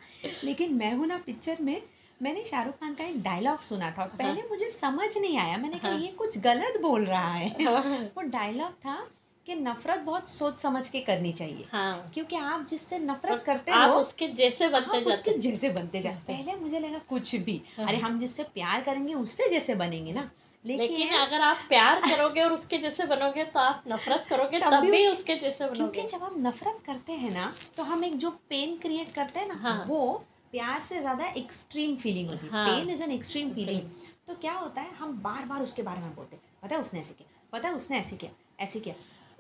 लेकिन 0.44 0.74
मैं 0.74 0.94
हूँ 0.94 1.08
ना 1.08 1.18
पिक्चर 1.18 1.58
में 1.62 1.82
मैंने 2.22 2.44
शाहरुख 2.44 2.74
खान 2.74 2.94
का 2.94 3.04
एक 3.04 3.22
डायलॉग 3.24 3.62
सुना 3.62 3.92
था 3.92 4.02
और 4.02 4.08
पहले 4.08 4.42
मुझे 4.50 4.70
समझ 4.70 5.18
नहीं 5.18 5.38
आया। 5.38 5.58
मैंने 5.58 5.80
कहा 5.80 5.92
हाँ। 5.92 6.00
ये 6.00 6.08
कुछ 6.08 6.38
गलत 6.38 6.82
बोल 6.82 7.06
रहा 7.06 7.34
है। 7.34 7.64
हाँ। 7.66 7.82
वो 8.18 8.22
डायलॉग 8.22 8.72
था 8.72 9.08
कि 9.48 9.56
नफरत 9.56 10.00
बहुत 10.00 10.30
सोच 10.30 10.60
समझ 10.60 10.88
के 10.90 11.00
करनी 11.00 11.32
चाहिए। 11.34 11.66
हाँ। 11.72 12.12
क्योंकि 12.14 12.36
आप 12.36 12.66
जिससे 12.66 13.00
नफरत 13.00 13.44
करते 13.46 13.72
आप 13.72 13.90
हो 13.90 13.96
उसके 13.96 14.28
जैसे 14.28 14.68
बनते 14.68 14.98
जाते 15.00 15.10
उसके 15.10 15.34
जैसे 15.38 15.70
बनते 15.70 16.02
जाते 16.02 16.34
पहले 16.34 16.56
मुझे 16.56 16.80
लगा 16.80 16.98
कुछ 17.10 17.36
भी। 17.36 17.62
हाँ। 17.78 17.88
अरे 17.88 17.98
हम 17.98 18.20
जिससे 18.20 18.44
प्यार 18.44 18.82
करेंगे 18.82 19.14
उससे 19.14 19.50
जैसे 19.50 19.76
बनेंगे 19.76 20.14
ना। 20.14 20.30
लेकिन 20.66 20.98
लेकिन 20.98 21.18
अगर 21.18 21.42
आप 21.42 21.58
प्यार 21.70 22.00
करोगे 22.10 22.42
और 22.42 22.54
उसके 22.54 22.78
जैसे 22.78 23.06
बनोगे 23.06 23.44
तो 23.46 23.60
आप 23.60 23.84
नफरत 23.88 24.26
करोगे 24.30 24.60
तब 24.60 24.72
तब 24.72 24.82
भी 24.82 24.92
उसके- 24.98 25.12
उसके 25.12 25.36
जैसे 25.36 25.68
क्योंकि 25.68 26.02
जब 26.04 26.24
हम 26.24 26.36
नफरत 26.48 26.80
करते 26.86 27.14
हैं 27.14 27.32
ना 27.32 27.54
तो 27.78 27.84
हम 27.84 28.04
एक 28.04 28.18
जो 28.18 28.30
पेन 28.50 28.78
क्रिएट 28.78 29.12
करते 29.14 29.40
हैं 29.40 29.48
ना 29.48 29.54
हाँ। 29.62 29.84
वो 29.88 30.02
प्यार 30.52 30.82
से 30.82 31.00
ज़्यादा 31.00 31.28
एक्सट्रीम 31.38 31.96
फीलिंग 31.96 32.30
होती 32.30 32.46
है। 32.46 32.52
हाँ। 32.52 32.68
Pain 32.70 32.90
is 32.90 33.04
an 33.04 33.12
extreme 33.12 33.54
feeling 33.54 33.82
तो 34.28 34.34
क्या 34.36 34.54
होता 34.54 34.82
है 34.82 34.94
हम 34.96 35.18
बार 35.22 35.46
बार 35.46 35.62
उसके 35.62 35.82
बारे 35.84 36.02
में 36.02 36.16
बोलते 36.16 36.36
हैं। 36.36 36.44
पता 36.64 36.76
है 36.76 36.82
उसने 36.82 37.00
ऐसे 37.00 37.14
किया 37.14 37.48
पता 37.52 37.68
है 37.68 37.74
उसने 37.76 38.00
ऐसे 38.00 38.16
किया 38.16 38.32
ऐसे 38.60 38.80
किया। 38.80 38.96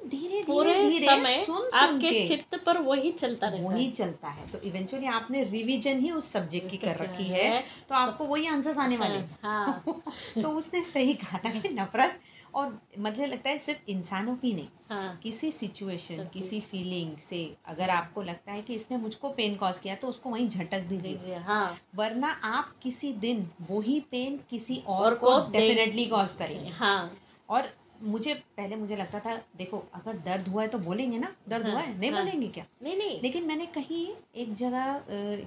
धीरे 0.07 0.41
धीरे 0.43 0.89
धीरे 0.89 1.07
समय 1.07 1.43
सुन 1.45 1.55
सुन 1.55 1.69
आपके 1.73 2.11
के। 2.11 2.27
चित्त 2.27 2.63
पर 2.65 2.77
वही 2.77 3.11
चलता 3.11 3.47
रहता 3.47 3.67
वही 3.69 3.85
है। 3.85 3.91
चलता 3.91 4.27
है। 4.27 4.47
तो 4.47 4.57
इवेंचुअली 4.57 5.05
आपने 5.05 5.43
रिवीजन 5.43 5.99
ही 5.99 6.11
उस 6.11 6.31
सब्जेक्ट 6.31 6.71
की 6.71 6.77
कर 6.77 6.95
रखी 6.95 7.23
है। 7.23 7.43
है। 7.43 7.63
तो 7.89 7.95
आपको 7.95 8.25
वही 8.25 8.47
आंसर्स 8.47 8.77
आने 8.77 8.97
वाले 8.97 9.15
हैं। 9.15 9.37
हाँ 9.43 9.83
तो 10.41 10.49
उसने 10.49 10.83
सही 10.83 11.13
कहा 11.13 11.37
था 11.37 11.49
कि 11.49 11.69
नफरत 11.69 12.19
और 12.55 12.81
मुझे 12.99 13.25
लगता 13.25 13.49
है 13.49 13.59
सिर्फ़ 13.59 13.79
इंसानों 13.91 14.35
की 14.35 14.53
नहीं 14.53 14.67
हाँ। 14.89 15.19
किसी 15.23 15.51
सिचुएशन 15.51 16.27
किसी 16.33 16.59
फीलिंग 16.61 17.17
से 17.17 17.55
अगर 17.65 17.89
आपको 17.89 18.21
लगता 18.21 18.51
है 18.51 18.61
कि 18.61 18.73
इसने 18.73 18.97
मुझको 18.97 19.29
पेन 19.29 19.55
कॉज 19.55 19.79
किया 19.79 19.95
तो 19.95 20.07
उसको 20.07 20.29
वहीं 20.29 20.49
झटक 20.49 20.79
दीजिए। 20.79 21.35
हाँ। 21.35 21.77
वरना 21.95 22.27
आप 22.27 22.75
किसी 22.83 23.13
दिन 23.13 23.51
वही 23.71 23.99
पेन 23.99 24.39
किसी 24.49 24.83
और 24.87 25.05
और 25.05 25.15
को 25.15 25.41
को 25.41 25.51
डेफिनेटली 25.51 26.05
कॉज 26.05 26.33
करेंगे। 26.33 26.69
हाँ। 26.69 27.17
और 27.49 27.84
मुझे 28.01 28.33
पहले 28.33 28.75
मुझे 28.75 28.95
लगता 28.95 29.19
था 29.19 29.35
देखो 29.57 29.83
अगर 29.93 30.17
दर्द 30.17 30.47
हुआ 30.47 30.61
है 30.61 30.67
तो 30.67 30.77
बोलेंगे 30.79 31.17
ना? 31.17 31.35
दर्द 31.49 31.63
हाँ, 31.65 31.71
हुआ 31.71 31.81
है 31.81 31.97
नहीं 31.99 32.11
हाँ। 32.11 32.23
बोलेंगे 32.23 32.47
क्या? 32.47 32.65
नहीं 32.83 32.97
नहीं। 32.97 33.21
लेकिन 33.21 33.47
मैंने 33.47 33.65
कहीं 33.65 34.07
एक 34.35 34.53
जगह 34.53 35.03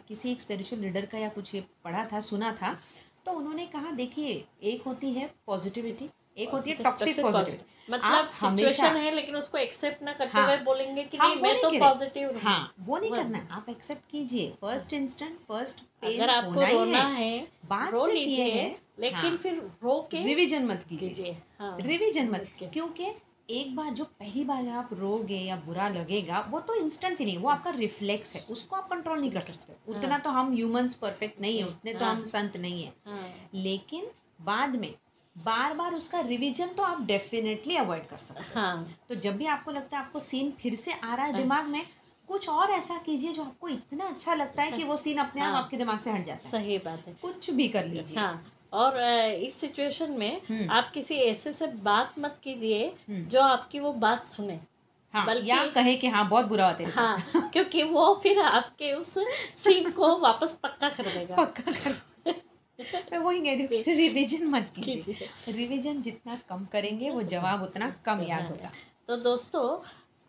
किसी 0.08 0.30
एक 0.30 0.40
स्पिरिचुअल 0.40 0.82
लीडर 0.82 1.06
का 1.06 1.18
या 1.18 1.28
कुछ 1.28 1.54
ये 1.54 1.64
पढ़ा 1.84 2.08
था 2.12 2.20
सुना 2.20 2.52
था 2.52 2.78
तो 3.26 3.32
उन्होंने 3.32 3.66
कहा 3.66 3.90
देखिए 3.90 4.44
एक 4.62 4.82
होती 4.82 5.12
है 5.12 5.34
पॉजिटिविटी 5.46 6.10
एक 6.38 6.50
होती 6.50 6.70
है 6.70 6.76
टॉक्सिक 6.82 7.20
पॉजिटिविटी 7.20 7.76
मतलब 7.90 8.28
सिचुएशन 8.30 8.96
है 8.96 9.14
लेकिन 9.14 9.36
उसको 9.36 9.58
एक्सेप्ट 9.58 10.02
ना 10.02 10.12
करते 10.12 10.38
हाँ। 10.38 10.46
हुए 10.46 10.56
बोलेंगे 10.64 11.04
कि 11.04 11.16
हाँ, 11.16 11.28
नहीं 11.28 11.42
मैं 11.42 11.60
तो 11.62 11.70
पॉजिटिव 11.70 12.30
हूँ। 12.30 12.40
हाँ 12.40 12.74
वो 12.80 12.98
नहीं 12.98 13.10
हाँ। 13.10 13.22
करना 13.22 13.46
आप 13.50 13.68
एक्सेप्ट 13.68 14.10
कीजिए। 14.10 14.50
फ़र्स्ट 14.60 14.92
इंस्टेंट 14.92 15.38
फ़र्स्ट 15.48 15.80
पेन 16.00 16.20
अगर 16.20 16.30
आपको 16.30 16.60
रोना 16.60 16.98
है 16.98 17.24
है। 17.24 17.40
बात 17.64 17.92
रो 17.94 18.06
लीजिए 18.06 18.76
लेकिन 19.00 19.18
हाँ। 19.20 19.36
फिर 19.36 19.54
रो 19.84 19.98
के 20.10 20.24
रिवीजन 20.24 20.66
मत 20.66 20.84
कीजिए। 20.88 21.36
हाँ। 21.60 21.76
रिवीजन 21.80 22.28
मत 22.30 22.46
क्योंकि 22.72 23.06
एक 23.50 23.74
बार 23.76 23.92
जो 23.94 24.04
पहली 24.04 24.44
बार 24.44 24.68
आप 24.68 24.88
रोगे 24.92 25.36
या 25.36 25.56
बुरा 25.56 25.88
लगेगा 25.88 26.46
वो 26.50 26.60
तो 26.60 26.74
इंस्टेंट 26.74 27.16
फीलिंग 27.18 27.42
वो 27.42 27.48
आपका 27.48 27.70
रिफ्लेक्स 27.70 28.34
है। 28.36 28.44
उसको 28.50 28.76
आप 28.76 28.88
कंट्रोल 28.90 29.20
नहीं 29.20 29.30
कर 29.30 29.40
सकते। 29.40 29.92
उतना 29.92 30.18
तो 30.18 30.30
हम 30.30 30.54
ह्यूमंस 30.54 30.94
परफेक्ट 30.94 31.40
नहीं 31.40 31.58
है 31.58 31.66
उतने 31.66 31.90
हाँ। 31.90 32.00
तो 32.00 32.06
हाँ। 32.06 32.14
हम 32.14 32.24
संत 32.24 32.56
नहीं 32.56 32.82
है। 32.84 32.92
हाँ। 33.06 33.50
लेकिन 33.54 34.10
बाद 34.42 34.76
में 34.76 34.94
बार 35.44 35.74
बार 35.74 35.94
उसका 35.94 36.20
रिवीजन 36.20 36.66
तो 36.66 36.82
आप 36.82 37.00
डेफिनेटली 37.06 37.76
अवॉइड 37.76 38.06
कर 38.06 38.16
सकते 38.16 38.42
हैं 38.42 38.54
हाँ 38.54 38.96
तो 39.08 39.14
जब 39.14 39.36
भी 39.36 39.46
आपको 39.46 39.70
लगता 39.70 39.98
है 39.98 40.04
आपको 40.04 40.20
सीन 40.20 40.52
फिर 40.62 40.74
से 40.74 40.92
आ 40.92 41.14
रहा 41.14 41.24
है 41.26 41.32
हाँ। 41.32 41.40
दिमाग 41.42 41.66
में 41.68 41.82
कुछ 42.28 42.48
और 42.48 42.70
ऐसा 42.70 42.96
कीजिए 42.96 43.32
जो 43.32 43.42
आपको 43.42 43.68
इतना 43.68 44.04
अच्छा 44.04 44.34
लगता 44.34 44.62
है 44.62 44.70
कि 44.72 44.84
वो 44.84 44.96
सीन 44.96 45.18
अपने 45.18 45.42
हाँ, 45.42 45.50
आप। 45.50 45.56
आपके 45.56 45.76
दिमाग 45.76 45.98
से 45.98 46.10
हट 46.10 46.24
जाता 46.26 46.44
है 46.44 46.50
सही 46.50 46.78
बात 46.78 47.04
है 47.08 47.14
कुछ 47.22 47.50
भी 47.50 47.68
कर 47.68 47.84
लीजिए 47.86 48.18
हाँ 48.18 48.52
और 48.72 48.98
इस 49.00 49.54
सिचुएशन 49.54 50.12
में 50.12 50.40
हम्म। 50.48 50.70
आप 50.70 50.90
किसी 50.94 51.14
ऐसे 51.16 51.52
से 51.52 51.66
बात 51.84 52.14
मत 52.18 52.36
कीजिए 52.44 52.86
हम्म। 53.08 53.24
जो 53.26 53.40
आपकी 53.40 53.80
वो 53.80 53.92
बात 54.02 54.24
सुने 54.26 54.58
हाँ 55.14 55.24
बल्कि- 55.26 55.48
या 55.48 55.66
कहे 55.66 55.94
कि 55.96 56.06
हाँ 56.06 56.28
बहुत 56.28 56.46
बुरा 56.46 56.64
हुआ 56.70 56.76
है 56.80 56.90
हाँ 56.90 57.50
क्योंकि 57.52 57.82
वो 57.82 58.14
फिर 58.22 58.40
आपके 58.40 58.92
उस 58.92 59.14
सीन 59.64 59.90
को 59.90 60.16
वापस 60.18 60.58
पक्का 60.62 60.88
कर 60.88 61.06
देगा 61.06 61.36
पक्का 61.44 61.72
कर 61.72 61.92
मैं 63.12 63.18
वही 63.18 63.40
कह 63.40 63.54
रही 63.54 63.62
हूँ 63.62 63.82
कि 63.84 63.94
रिवीजन 63.94 64.46
मत 64.46 64.72
कीजिए। 64.76 65.28
रिवीजन 65.52 66.00
जितना 66.02 66.38
कम 66.48 66.64
करेंगे 66.64 67.10
वो 67.10 67.22
जवाब 67.32 67.62
उतना 67.62 67.88
कम 68.06 68.20
याद 68.22 68.40
हाँ। 68.40 68.48
होगा 68.48 68.70
तो 69.06 69.16
दोस्तों 69.16 69.62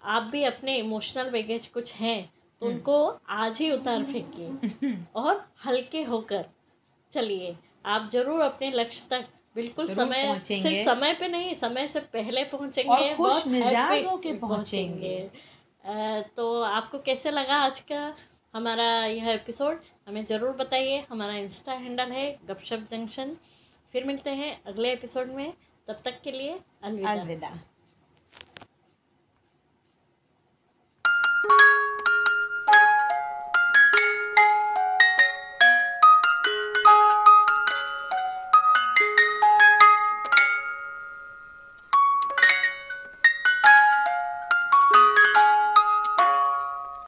आप 0.03 0.29
भी 0.32 0.44
अपने 0.44 0.75
इमोशनल 0.77 1.29
बैगेज 1.29 1.68
कुछ 1.68 1.94
हैं 1.96 2.22
तो 2.62 2.65
हम्म। 2.65 2.75
उनको 2.75 3.20
आज 3.29 3.58
ही 3.58 3.72
उतार 3.72 4.03
फेंकिए 4.03 4.96
और 5.15 5.46
हल्के 5.65 6.03
होकर 6.03 6.46
चलिए 7.13 7.56
आप 7.86 8.10
ज़रूर 8.10 8.41
अपने 8.41 8.72
लक्ष्य 8.72 9.08
तक 9.10 9.27
बिल्कुल 9.56 9.88
समय 9.89 10.41
सिर्फ़ 10.44 10.84
समय 10.86 11.13
पे 11.13 11.27
नहीं 11.27 11.53
समय 11.53 11.88
से 11.88 12.00
पहले 12.00 12.44
पहुँचेंगे 12.44 12.91
और 12.91 13.15
खुश 13.15 13.46
मिजाज 13.48 13.75
happy 13.75 14.06
होके 14.12 14.34
पहुँचेंगे। 14.34 15.18
तो 16.36 16.62
आपको 16.62 17.00
कैसे 17.00 17.32
लगा 17.32 17.56
आज 17.56 17.79
का 17.91 18.01
हमारा 18.53 18.86
यह 19.06 19.27
एपिसोड 19.29 19.82
हमें 20.08 20.25
ज़रूर 20.25 20.51
बताइए। 20.56 21.00
हमारा 21.10 21.34
इंस्टा 21.34 21.74
हैंडल 21.74 22.12
है 22.12 22.25
गपशप 22.48 22.88
जंक्शन 22.91 23.36
फिर 23.94 24.03
मिलते 24.03 24.32
हैं 24.32 24.51
अगले 24.63 24.91
एपिसोड 24.94 25.27
में। 25.27 25.53
तब 25.88 26.01
तक 26.06 26.22
के 26.24 26.32
लिए 26.32 26.60
अलविदा। 26.84 27.12
अलविदा। 27.12 27.60